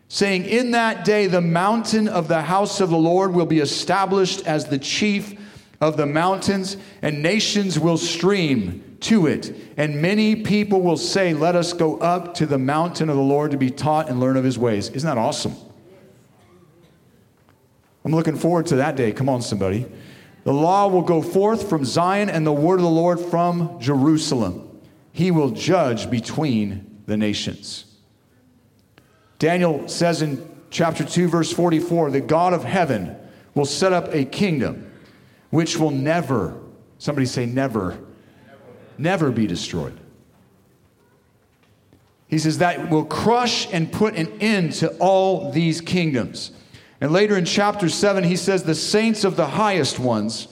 [0.10, 4.46] saying, In that day the mountain of the house of the Lord will be established
[4.46, 5.39] as the chief
[5.80, 9.56] of the mountains, and nations will stream to it.
[9.78, 13.52] And many people will say, Let us go up to the mountain of the Lord
[13.52, 14.89] to be taught and learn of his ways.
[14.89, 15.56] Isn't that awesome?
[18.04, 19.14] I'm looking forward to that day.
[19.14, 19.86] Come on, somebody.
[20.44, 24.82] The law will go forth from Zion and the word of the Lord from Jerusalem.
[25.14, 27.86] He will judge between the nations.
[29.39, 33.16] Daniel says in chapter 2, verse 44 the God of heaven
[33.56, 34.91] will set up a kingdom
[35.50, 36.58] which will never,
[36.98, 38.08] somebody say never, never,
[38.98, 39.98] never be destroyed.
[42.28, 46.52] He says that will crush and put an end to all these kingdoms.
[47.04, 50.47] And later in chapter 7, he says, The saints of the highest ones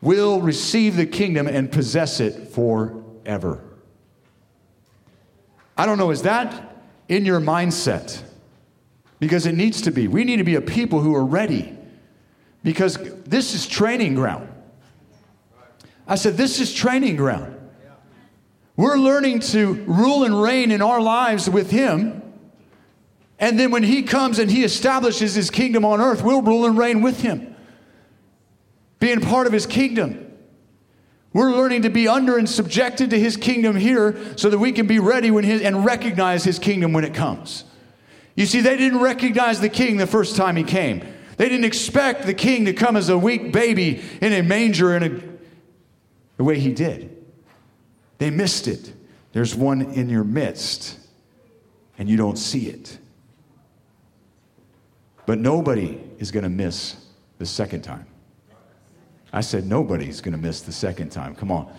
[0.00, 3.64] will receive the kingdom and possess it forever.
[5.76, 6.76] I don't know, is that
[7.08, 8.22] in your mindset?
[9.18, 10.06] Because it needs to be.
[10.06, 11.76] We need to be a people who are ready.
[12.62, 14.48] Because this is training ground.
[16.06, 17.56] I said, This is training ground.
[18.76, 22.21] We're learning to rule and reign in our lives with Him.
[23.42, 26.78] And then when he comes and he establishes his kingdom on earth, we'll rule and
[26.78, 27.56] reign with him,
[29.00, 30.32] being part of his kingdom.
[31.32, 34.86] We're learning to be under and subjected to his kingdom here so that we can
[34.86, 37.64] be ready when his, and recognize his kingdom when it comes.
[38.36, 41.04] You see, they didn't recognize the king the first time he came.
[41.36, 45.02] They didn't expect the king to come as a weak baby in a manger in
[45.02, 45.08] a,
[46.36, 47.24] the way he did.
[48.18, 48.92] They missed it.
[49.32, 50.96] There's one in your midst,
[51.98, 52.98] and you don't see it.
[55.26, 56.96] But nobody is going to miss
[57.38, 58.06] the second time.
[59.32, 61.34] I said nobody's going to miss the second time.
[61.34, 61.72] Come on.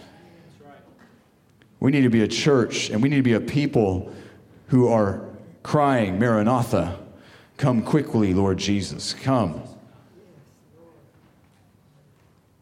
[1.80, 4.12] We need to be a church and we need to be a people
[4.68, 5.26] who are
[5.62, 6.98] crying, Maranatha,
[7.58, 9.62] come quickly, Lord Jesus, come.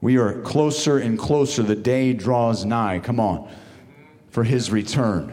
[0.02, 1.62] We are closer and closer.
[1.62, 3.00] The day draws nigh.
[3.00, 3.50] Come on.
[4.32, 5.32] For his return.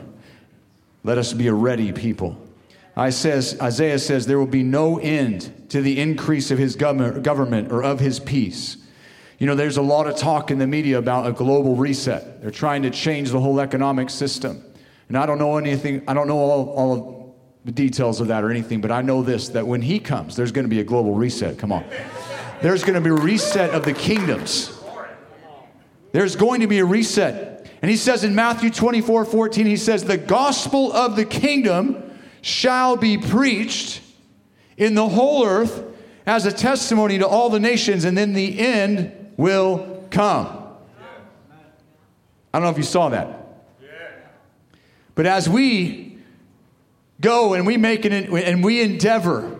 [1.04, 2.38] Let us be a ready people.
[2.98, 8.00] Isaiah says there will be no end to the increase of his government or of
[8.00, 8.76] his peace.
[9.38, 12.42] You know, there's a lot of talk in the media about a global reset.
[12.42, 14.64] They're trying to change the whole economic system.
[15.06, 18.50] And I don't know anything, I don't know all, all the details of that or
[18.50, 21.14] anything, but I know this that when he comes, there's going to be a global
[21.14, 21.56] reset.
[21.56, 21.84] Come on.
[22.62, 24.76] There's going to be a reset of the kingdoms.
[26.10, 27.70] There's going to be a reset.
[27.80, 32.07] And he says in Matthew 24 14, he says, The gospel of the kingdom
[32.40, 34.00] shall be preached
[34.76, 35.84] in the whole earth
[36.26, 40.46] as a testimony to all the nations, and then the end will come.
[42.52, 43.46] I don't know if you saw that.
[45.14, 46.18] But as we
[47.20, 49.58] go and we make it and we endeavor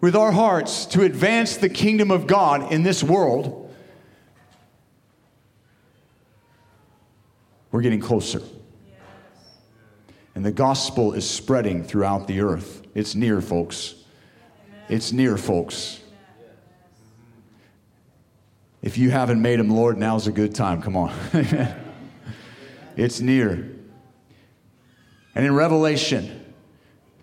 [0.00, 3.74] with our hearts to advance the kingdom of God in this world,
[7.70, 8.42] we're getting closer.
[10.34, 12.82] And the gospel is spreading throughout the earth.
[12.94, 13.94] It's near, folks.
[14.88, 16.00] It's near, folks.
[18.82, 20.82] If you haven't made him Lord, now's a good time.
[20.82, 21.14] Come on.
[22.96, 23.70] it's near.
[25.34, 26.52] And in Revelation,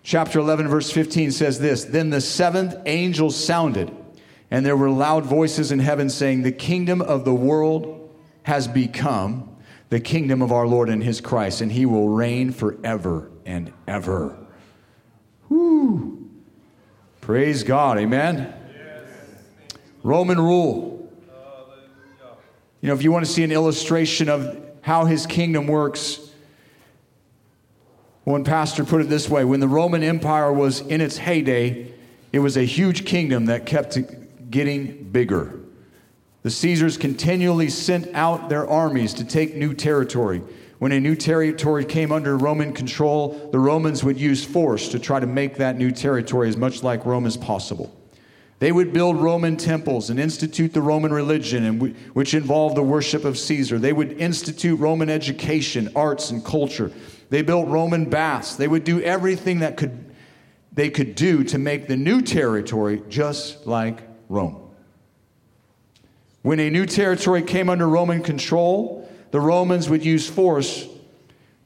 [0.02, 3.94] chapter 11, verse 15 says this Then the seventh angel sounded,
[4.50, 8.10] and there were loud voices in heaven saying, The kingdom of the world
[8.44, 9.49] has become
[9.90, 14.36] the kingdom of our Lord and his Christ, and he will reign forever and ever.
[15.48, 16.28] Woo!
[17.20, 17.98] Praise God.
[17.98, 18.54] Amen.
[20.02, 21.12] Roman rule.
[22.80, 26.30] You know, if you want to see an illustration of how his kingdom works,
[28.24, 31.92] one pastor put it this way when the Roman Empire was in its heyday,
[32.32, 33.98] it was a huge kingdom that kept
[34.50, 35.59] getting bigger.
[36.42, 40.42] The Caesars continually sent out their armies to take new territory.
[40.78, 45.20] When a new territory came under Roman control, the Romans would use force to try
[45.20, 47.94] to make that new territory as much like Rome as possible.
[48.60, 51.78] They would build Roman temples and institute the Roman religion,
[52.14, 53.78] which involved the worship of Caesar.
[53.78, 56.90] They would institute Roman education, arts, and culture.
[57.28, 58.56] They built Roman baths.
[58.56, 60.14] They would do everything that could,
[60.72, 64.69] they could do to make the new territory just like Rome.
[66.42, 70.88] When a new territory came under Roman control, the Romans would use force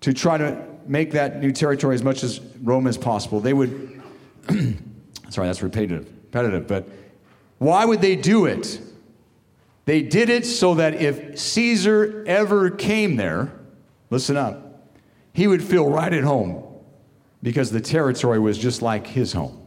[0.00, 3.40] to try to make that new territory as much as Rome as possible.
[3.40, 4.02] They would,
[5.30, 6.88] sorry, that's repetitive repetitive, but
[7.58, 8.80] why would they do it?
[9.84, 13.52] They did it so that if Caesar ever came there,
[14.10, 14.88] listen up,
[15.32, 16.64] he would feel right at home
[17.42, 19.60] because the territory was just like his home.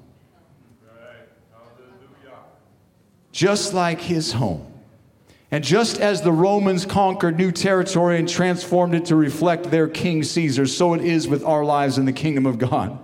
[3.31, 4.66] Just like his home.
[5.49, 10.23] And just as the Romans conquered new territory and transformed it to reflect their King
[10.23, 12.99] Caesar, so it is with our lives in the kingdom of God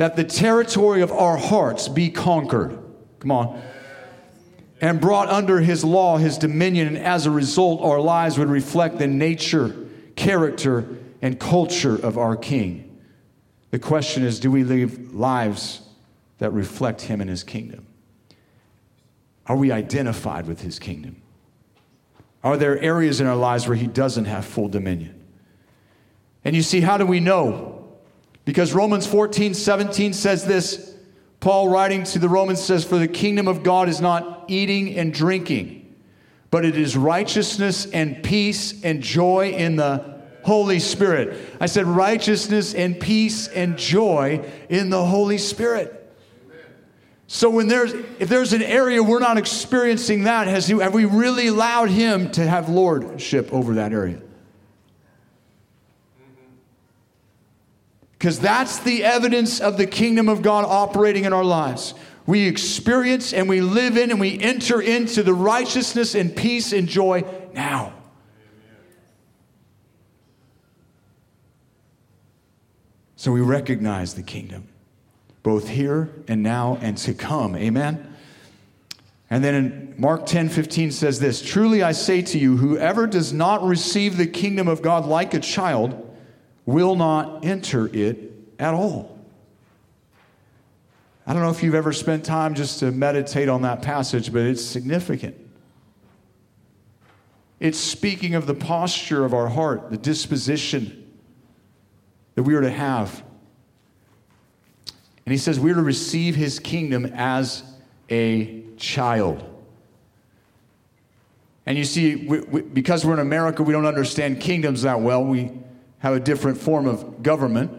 [0.00, 2.78] that the territory of our hearts be conquered.
[3.18, 3.62] Come on.
[4.80, 8.96] And brought under his law, his dominion, and as a result, our lives would reflect
[8.96, 9.76] the nature,
[10.16, 10.88] character,
[11.20, 12.98] and culture of our King.
[13.72, 15.82] The question is do we live lives
[16.38, 17.86] that reflect him and his kingdom?
[19.46, 21.20] Are we identified with his kingdom?
[22.42, 25.20] Are there areas in our lives where he doesn't have full dominion?
[26.44, 27.88] And you see, how do we know?
[28.44, 30.94] Because Romans 14, 17 says this.
[31.40, 35.12] Paul, writing to the Romans, says, For the kingdom of God is not eating and
[35.12, 35.94] drinking,
[36.50, 41.38] but it is righteousness and peace and joy in the Holy Spirit.
[41.60, 45.99] I said righteousness and peace and joy in the Holy Spirit.
[47.32, 51.46] So when there's if there's an area we're not experiencing that, has have we really
[51.46, 54.20] allowed him to have lordship over that area?
[58.18, 61.94] Because that's the evidence of the kingdom of God operating in our lives.
[62.26, 66.88] We experience and we live in and we enter into the righteousness and peace and
[66.88, 67.22] joy
[67.54, 67.92] now.
[73.14, 74.66] So we recognize the kingdom,
[75.42, 77.56] both here and now and to come.
[77.56, 78.14] Amen.
[79.30, 83.32] And then in Mark 10 15 says this Truly I say to you, whoever does
[83.32, 86.06] not receive the kingdom of God like a child,
[86.66, 89.18] will not enter it at all.
[91.26, 94.42] I don't know if you've ever spent time just to meditate on that passage, but
[94.42, 95.36] it's significant.
[97.60, 101.08] It's speaking of the posture of our heart, the disposition
[102.34, 103.22] that we are to have.
[105.30, 107.62] And he says we're to receive his kingdom as
[108.10, 109.44] a child.
[111.64, 115.22] And you see, we, we, because we're in America, we don't understand kingdoms that well.
[115.22, 115.52] We
[116.00, 117.70] have a different form of government.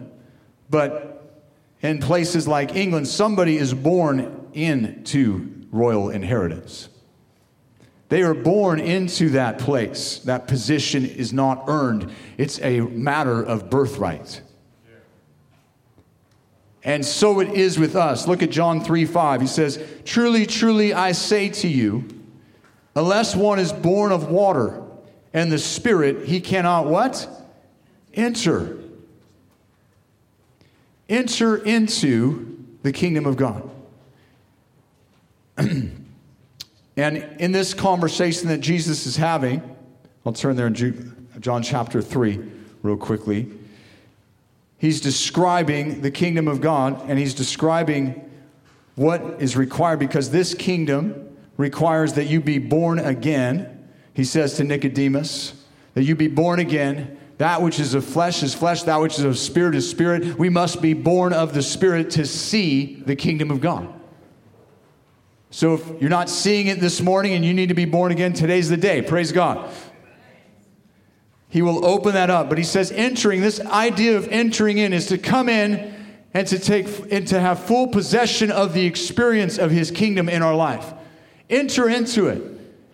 [0.70, 1.42] But
[1.82, 6.88] in places like England, somebody is born into royal inheritance.
[8.08, 10.20] They are born into that place.
[10.20, 14.40] That position is not earned, it's a matter of birthright.
[16.84, 18.26] And so it is with us.
[18.26, 19.40] Look at John 3 5.
[19.40, 22.08] He says, Truly, truly, I say to you,
[22.96, 24.82] unless one is born of water
[25.32, 27.28] and the Spirit, he cannot what?
[28.14, 28.78] enter.
[31.08, 33.70] Enter into the kingdom of God.
[35.56, 35.92] and
[36.96, 39.62] in this conversation that Jesus is having,
[40.24, 42.40] I'll turn there in John chapter 3
[42.82, 43.50] real quickly.
[44.82, 48.28] He's describing the kingdom of God and he's describing
[48.96, 53.88] what is required because this kingdom requires that you be born again.
[54.12, 55.54] He says to Nicodemus,
[55.94, 59.24] that you be born again that which is of flesh is flesh, that which is
[59.24, 60.36] of spirit is spirit.
[60.36, 63.88] We must be born of the Spirit to see the kingdom of God.
[65.50, 68.32] So if you're not seeing it this morning and you need to be born again,
[68.32, 69.00] today's the day.
[69.00, 69.72] Praise God.
[71.52, 72.48] He will open that up.
[72.48, 75.94] But he says, entering, this idea of entering in is to come in
[76.32, 80.40] and to take and to have full possession of the experience of his kingdom in
[80.40, 80.94] our life.
[81.50, 82.42] Enter into it.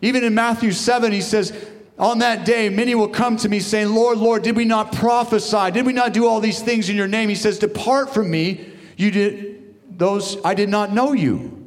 [0.02, 1.52] Even in Matthew 7, he says,
[2.00, 5.70] on that day, many will come to me saying, Lord, Lord, did we not prophesy?
[5.70, 7.28] Did we not do all these things in your name?
[7.28, 8.72] He says, Depart from me.
[8.96, 11.57] You did those, I did not know you.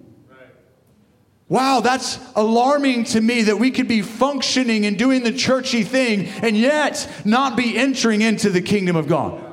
[1.52, 6.28] Wow, that's alarming to me that we could be functioning and doing the churchy thing
[6.42, 9.44] and yet not be entering into the kingdom of God.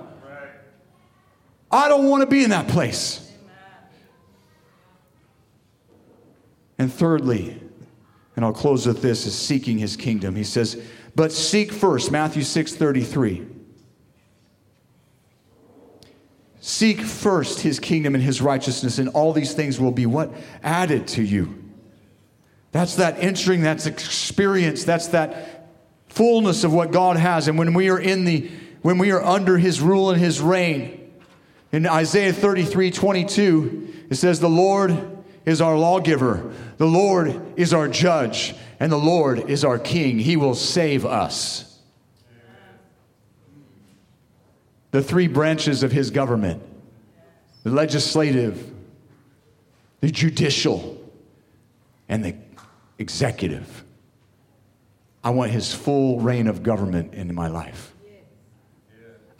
[1.73, 3.29] I don't want to be in that place.
[6.79, 7.61] And thirdly,
[8.37, 10.37] and I'll close with this, is seeking his kingdom.
[10.37, 10.81] He says,
[11.17, 13.45] But seek first, Matthew 6:33.
[16.61, 20.33] Seek first his kingdom and his righteousness, and all these things will be what?
[20.63, 21.68] Added to you.
[22.73, 25.69] That's that entering, that's experience, that's that
[26.09, 27.49] fullness of what God has.
[27.49, 28.51] And when we are in the,
[28.83, 30.95] when we are under his rule and his reign,
[31.73, 37.89] in Isaiah 33 22, it says, The Lord is our lawgiver, the Lord is our
[37.89, 40.19] judge, and the Lord is our king.
[40.19, 41.65] He will save us.
[44.91, 46.63] The three branches of his government
[47.65, 48.73] the legislative,
[50.01, 50.97] the judicial,
[52.09, 52.35] and the
[52.99, 53.85] executive.
[55.23, 57.95] I want his full reign of government in my life.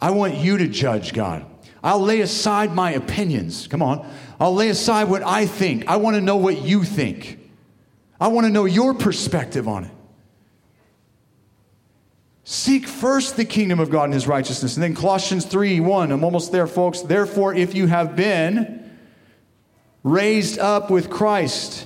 [0.01, 1.45] I want you to judge God.
[1.83, 3.67] I'll lay aside my opinions.
[3.67, 4.09] Come on.
[4.39, 5.87] I'll lay aside what I think.
[5.87, 7.39] I want to know what you think.
[8.19, 9.91] I want to know your perspective on it.
[12.43, 14.75] Seek first the kingdom of God and his righteousness.
[14.75, 17.01] And then Colossians 3 1, I'm almost there, folks.
[17.01, 18.91] Therefore, if you have been
[20.03, 21.85] raised up with Christ,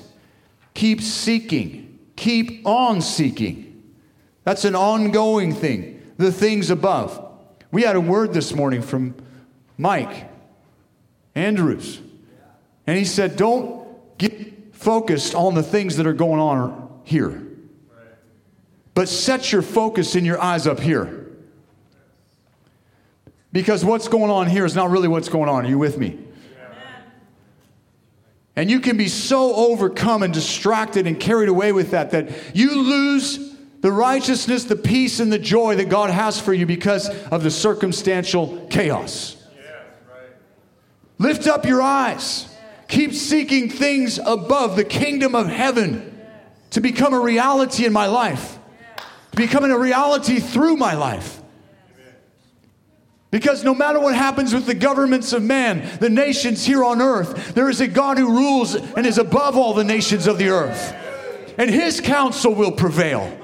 [0.73, 3.93] keep seeking, keep on seeking.
[4.43, 7.19] That's an ongoing thing, the things above.
[7.71, 9.15] We had a word this morning from
[9.77, 10.29] Mike
[11.35, 11.99] Andrews,
[12.85, 17.41] and he said, Don't get focused on the things that are going on here.
[18.93, 21.27] But set your focus and your eyes up here.
[23.51, 25.65] Because what's going on here is not really what's going on.
[25.65, 26.19] Are you with me?
[28.55, 32.75] And you can be so overcome and distracted and carried away with that that you
[32.75, 37.43] lose the righteousness, the peace, and the joy that God has for you because of
[37.43, 39.35] the circumstantial chaos.
[41.17, 42.47] Lift up your eyes.
[42.87, 46.21] Keep seeking things above the kingdom of heaven
[46.71, 48.59] to become a reality in my life
[49.35, 51.41] becoming a reality through my life.
[53.33, 57.55] Because no matter what happens with the governments of man, the nations here on earth,
[57.55, 60.95] there is a God who rules and is above all the nations of the earth.
[61.57, 63.35] And his counsel will prevail.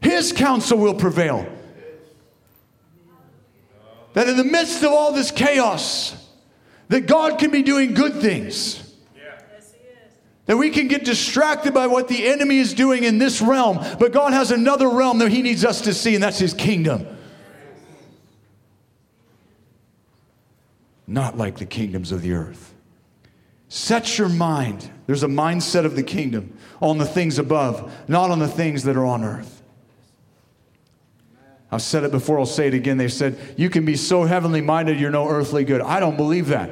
[0.00, 1.46] His counsel will prevail.
[4.14, 6.16] That in the midst of all this chaos,
[6.88, 8.94] that God can be doing good things.
[10.46, 14.12] That we can get distracted by what the enemy is doing in this realm, but
[14.12, 17.11] God has another realm that He needs us to see, and that's His kingdom.
[21.12, 22.72] Not like the kingdoms of the earth.
[23.68, 28.38] Set your mind, there's a mindset of the kingdom, on the things above, not on
[28.38, 29.62] the things that are on earth.
[31.70, 32.96] I've said it before, I'll say it again.
[32.96, 35.82] They've said, You can be so heavenly minded, you're no earthly good.
[35.82, 36.70] I don't believe that.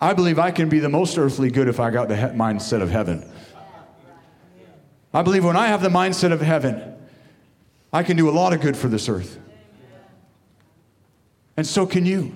[0.00, 2.80] I believe I can be the most earthly good if I got the he- mindset
[2.80, 3.30] of heaven.
[5.12, 6.94] I believe when I have the mindset of heaven,
[7.92, 9.38] I can do a lot of good for this earth.
[11.56, 12.34] And so can you.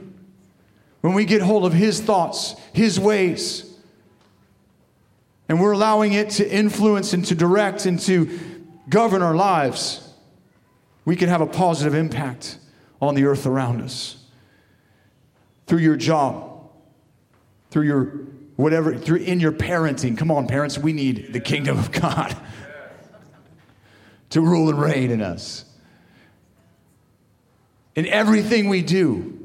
[1.01, 3.67] When we get hold of His thoughts, His ways,
[5.49, 8.39] and we're allowing it to influence and to direct and to
[8.89, 10.07] govern our lives,
[11.05, 12.59] we can have a positive impact
[13.01, 14.17] on the earth around us.
[15.67, 16.71] Through your job,
[17.71, 18.05] through your
[18.57, 20.19] whatever, through in your parenting.
[20.19, 22.37] Come on, parents, we need the kingdom of God
[24.31, 25.65] to rule and reign in us.
[27.97, 29.37] In everything we do,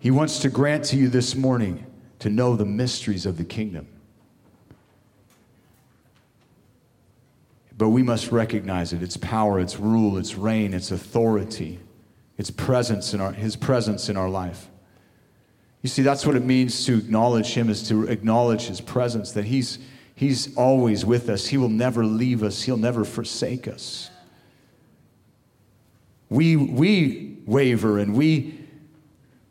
[0.00, 1.84] He wants to grant to you this morning
[2.20, 3.88] to know the mysteries of the kingdom.
[7.76, 11.78] But we must recognize it its power, its rule, its reign, its authority,
[12.36, 14.68] its presence in our, His presence in our life.
[15.82, 19.44] You see, that's what it means to acknowledge Him, is to acknowledge His presence, that
[19.44, 19.78] He's,
[20.14, 21.48] he's always with us.
[21.48, 24.10] He will never leave us, He'll never forsake us.
[26.30, 28.58] We, we waver and we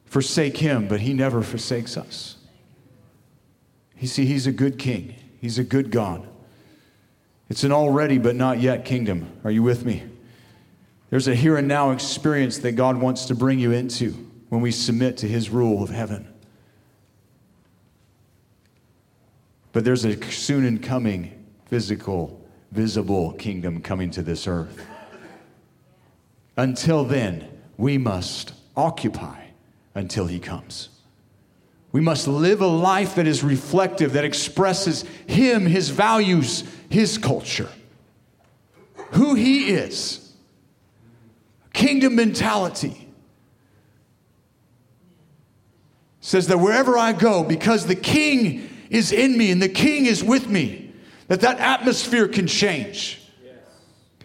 [0.06, 2.38] forsake Him, but He never forsakes us.
[4.00, 6.28] You see, He's a good King, He's a good God.
[7.50, 9.32] It's an already but not yet kingdom.
[9.44, 10.04] Are you with me?
[11.10, 14.12] There's a here and now experience that God wants to bring you into
[14.50, 16.28] when we submit to his rule of heaven.
[19.72, 24.86] But there's a soon and coming physical, visible kingdom coming to this earth.
[26.58, 27.48] Until then,
[27.78, 29.46] we must occupy
[29.94, 30.90] until he comes.
[31.92, 37.70] We must live a life that is reflective, that expresses him, his values, his culture,
[39.12, 40.34] who he is.
[41.74, 43.08] Kingdom mentality
[46.20, 50.24] says that wherever I go, because the king is in me and the king is
[50.24, 50.92] with me,
[51.28, 53.17] that that atmosphere can change.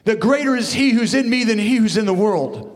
[0.05, 2.68] That greater is He who's in me than He who's in the world.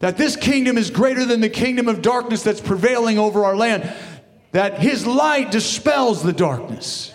[0.00, 3.90] That this kingdom is greater than the kingdom of darkness that's prevailing over our land.
[4.52, 7.12] That His light dispels the darkness.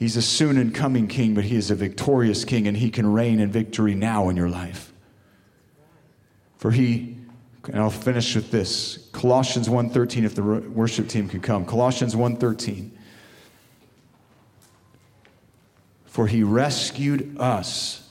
[0.00, 3.12] He's a soon and coming king, but he is a victorious king, and he can
[3.12, 4.94] reign in victory now in your life.
[6.56, 7.18] For he,
[7.72, 11.64] and I'll finish with this Colossians 1.13, if the worship team could come.
[11.64, 12.90] Colossians 1.13.
[16.06, 18.08] For he rescued us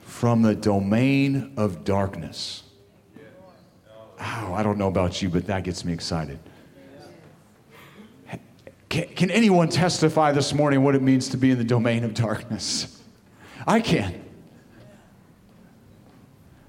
[0.00, 2.62] from the domain of darkness.
[4.20, 6.38] Oh, I don't know about you, but that gets me excited.
[8.88, 12.14] Can, can anyone testify this morning what it means to be in the domain of
[12.14, 13.02] darkness?
[13.66, 14.24] I can.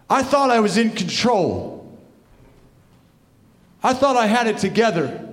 [0.10, 1.79] I thought I was in control.
[3.84, 5.26] I thought I had it together.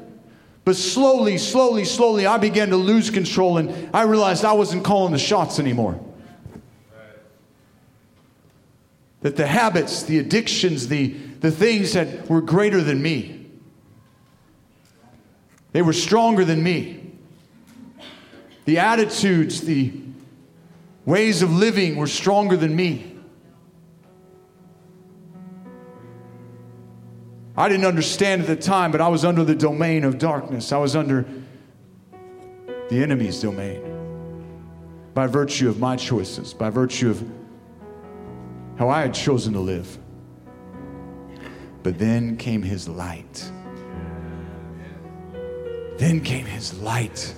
[0.64, 5.12] But slowly, slowly, slowly, I began to lose control and I realized I wasn't calling
[5.12, 6.00] the shots anymore.
[9.20, 11.08] That the habits, the addictions, the,
[11.40, 13.46] the things that were greater than me,
[15.72, 17.12] they were stronger than me.
[18.64, 19.92] The attitudes, the
[21.04, 23.15] ways of living were stronger than me.
[27.56, 30.72] I didn't understand at the time, but I was under the domain of darkness.
[30.72, 31.24] I was under
[32.88, 33.82] the enemy's domain
[35.14, 37.24] by virtue of my choices, by virtue of
[38.78, 39.98] how I had chosen to live.
[41.82, 43.50] But then came his light.
[45.96, 47.34] Then came his light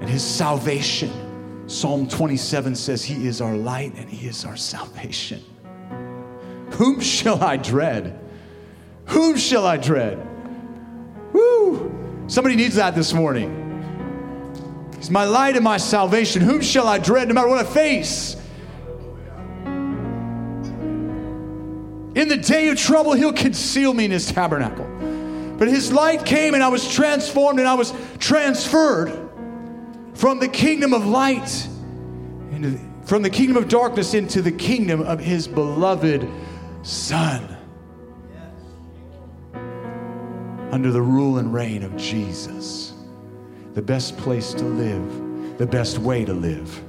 [0.00, 1.10] and his salvation.
[1.66, 5.42] Psalm 27 says, He is our light and He is our salvation.
[6.72, 8.20] Whom shall I dread?
[9.06, 10.18] Whom shall I dread?
[11.32, 12.24] Woo!
[12.26, 13.60] Somebody needs that this morning.
[14.96, 16.40] He's my light and my salvation.
[16.42, 18.36] Whom shall I dread no matter what I face?
[22.14, 24.86] In the day of trouble, he'll conceal me in his tabernacle.
[25.58, 29.30] But his light came and I was transformed and I was transferred
[30.14, 31.68] from the kingdom of light
[32.52, 36.28] into, from the kingdom of darkness into the kingdom of his beloved
[36.82, 37.53] son.
[40.74, 42.94] Under the rule and reign of Jesus.
[43.74, 46.82] The best place to live, the best way to live.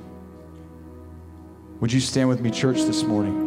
[1.81, 3.43] Would you stand with me, church, this morning?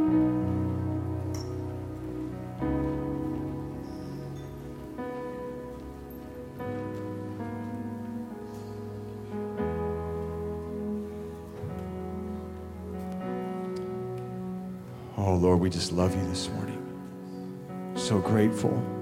[15.16, 17.94] Oh, Lord, we just love you this morning.
[17.96, 18.97] So grateful.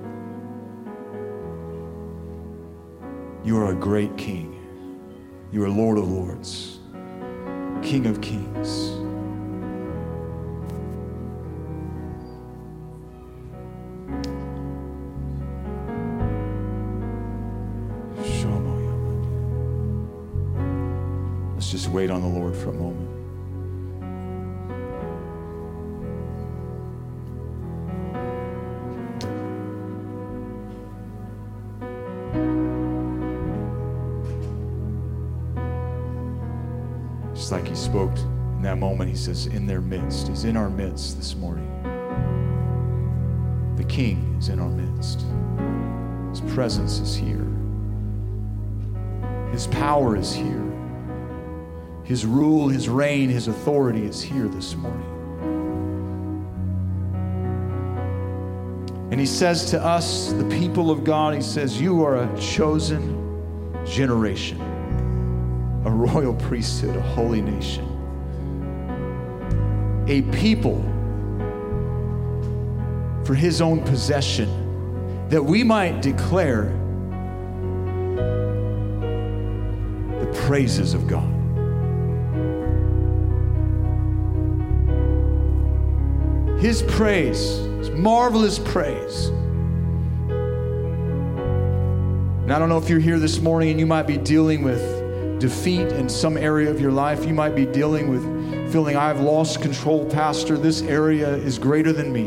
[3.47, 4.61] You are a great King.
[5.53, 6.81] You are Lord of Lords,
[7.81, 8.97] King of Kings.
[21.55, 23.06] Let's just wait on the Lord for a moment.
[39.17, 40.29] Says, in their midst.
[40.29, 41.67] He's in our midst this morning.
[43.77, 45.25] The King is in our midst.
[46.31, 47.47] His presence is here.
[49.53, 50.63] His power is here.
[52.05, 55.13] His rule, His reign, His authority is here this morning.
[59.11, 63.25] And He says to us, the people of God, He says, You are a chosen
[63.87, 64.61] generation
[65.87, 67.87] a royal priesthood, a holy nation,
[70.07, 70.81] a people
[73.25, 74.49] for his own possession,
[75.29, 76.73] that we might declare
[80.21, 81.33] the praises of God.
[86.61, 89.27] His praise, his marvelous praise.
[92.47, 95.41] And I don't know if you're here this morning and you might be dealing with
[95.41, 97.27] defeat in some area of your life.
[97.27, 98.36] You might be dealing with
[98.77, 100.59] feeling, I've lost control, Pastor.
[100.59, 102.27] This area is greater than me.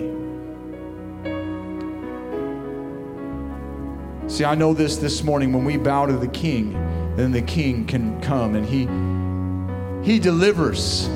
[4.27, 6.73] See, I know this this morning when we bow to the King,
[7.15, 8.87] then the King can come and He
[10.11, 11.07] He delivers.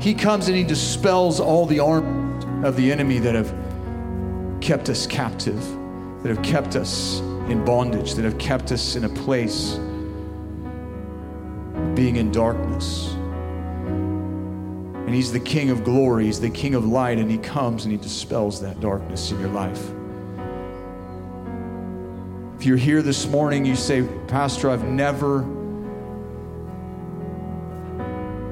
[0.00, 3.52] He comes and He dispels all the arms of the enemy that have
[4.60, 5.60] kept us captive,
[6.22, 9.72] that have kept us in bondage, that have kept us in a place
[11.96, 13.13] being in darkness.
[15.06, 17.92] And He's the King of glory, He's the King of light, and He comes and
[17.92, 19.90] He dispels that darkness in your life.
[22.56, 25.42] If you're here this morning, you say, Pastor, I've never,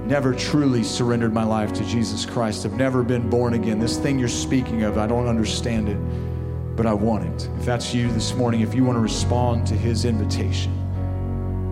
[0.04, 2.66] never truly surrendered my life to Jesus Christ.
[2.66, 3.78] I've never been born again.
[3.78, 7.48] This thing you're speaking of, I don't understand it, but I want it.
[7.58, 10.78] If that's you this morning, if you want to respond to His invitation,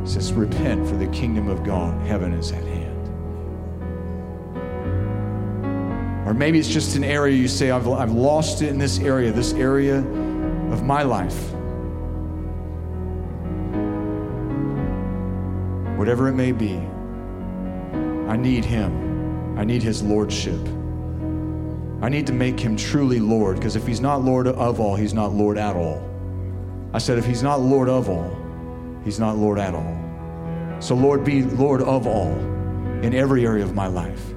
[0.06, 2.79] says, Repent, for the kingdom of God, heaven is at hand.
[6.30, 9.32] Or maybe it's just an area you say, I've, I've lost it in this area,
[9.32, 11.52] this area of my life.
[16.00, 16.76] whatever it may be,
[18.26, 19.58] I need Him.
[19.58, 20.58] I need His Lordship.
[22.00, 25.12] I need to make Him truly Lord, because if He's not Lord of all, He's
[25.12, 26.02] not Lord at all.
[26.94, 28.34] I said, if He's not Lord of all,
[29.04, 30.80] He's not Lord at all.
[30.80, 32.32] So, Lord, be Lord of all
[33.02, 34.32] in every area of my life.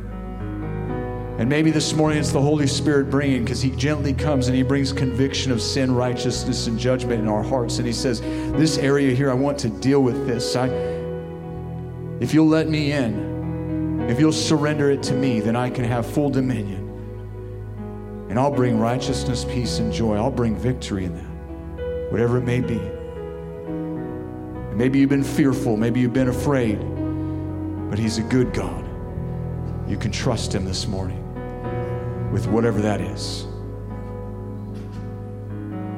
[1.40, 4.62] And maybe this morning it's the Holy Spirit bringing, because He gently comes and He
[4.62, 7.80] brings conviction of sin, righteousness, and judgment in our hearts.
[7.80, 10.56] And He says, This area here, I want to deal with this.
[10.56, 10.68] I,
[12.20, 16.06] if you'll let me in, if you'll surrender it to me, then I can have
[16.06, 16.82] full dominion.
[18.30, 20.18] And I'll bring righteousness, peace, and joy.
[20.18, 22.80] I'll bring victory in that, whatever it may be.
[24.76, 26.80] Maybe you've been fearful, maybe you've been afraid,
[27.90, 28.86] but He's a good God.
[29.90, 31.23] You can trust Him this morning
[32.34, 33.46] with whatever that is.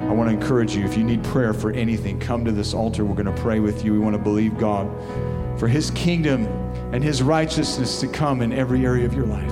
[0.01, 3.05] I want to encourage you if you need prayer for anything, come to this altar.
[3.05, 3.93] We're going to pray with you.
[3.93, 4.87] We want to believe God
[5.57, 6.45] for his kingdom
[6.93, 9.51] and his righteousness to come in every area of your life.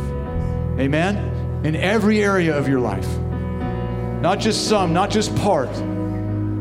[0.80, 1.64] Amen?
[1.66, 3.08] In every area of your life.
[4.22, 5.72] Not just some, not just part.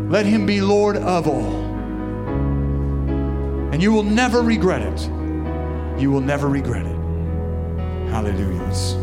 [0.08, 1.62] Let him be Lord of all.
[3.72, 5.00] And you will never regret it.
[6.00, 6.96] You will never regret it.
[8.10, 9.01] Hallelujah.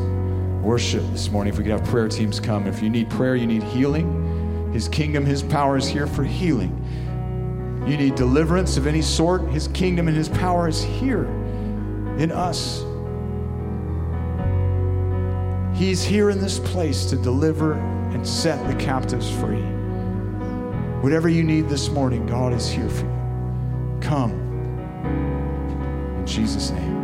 [0.62, 1.54] Worship this morning.
[1.54, 2.68] If we could have prayer teams come.
[2.68, 4.72] If you need prayer, you need healing.
[4.74, 6.76] His kingdom, His power is here for healing
[7.90, 11.26] you need deliverance of any sort, His kingdom and His power is here
[12.18, 12.84] in us.
[15.78, 19.64] He's here in this place to deliver and set the captives free.
[21.02, 24.00] Whatever you need this morning, God is here for you.
[24.02, 24.32] Come.
[26.20, 26.99] In Jesus' name.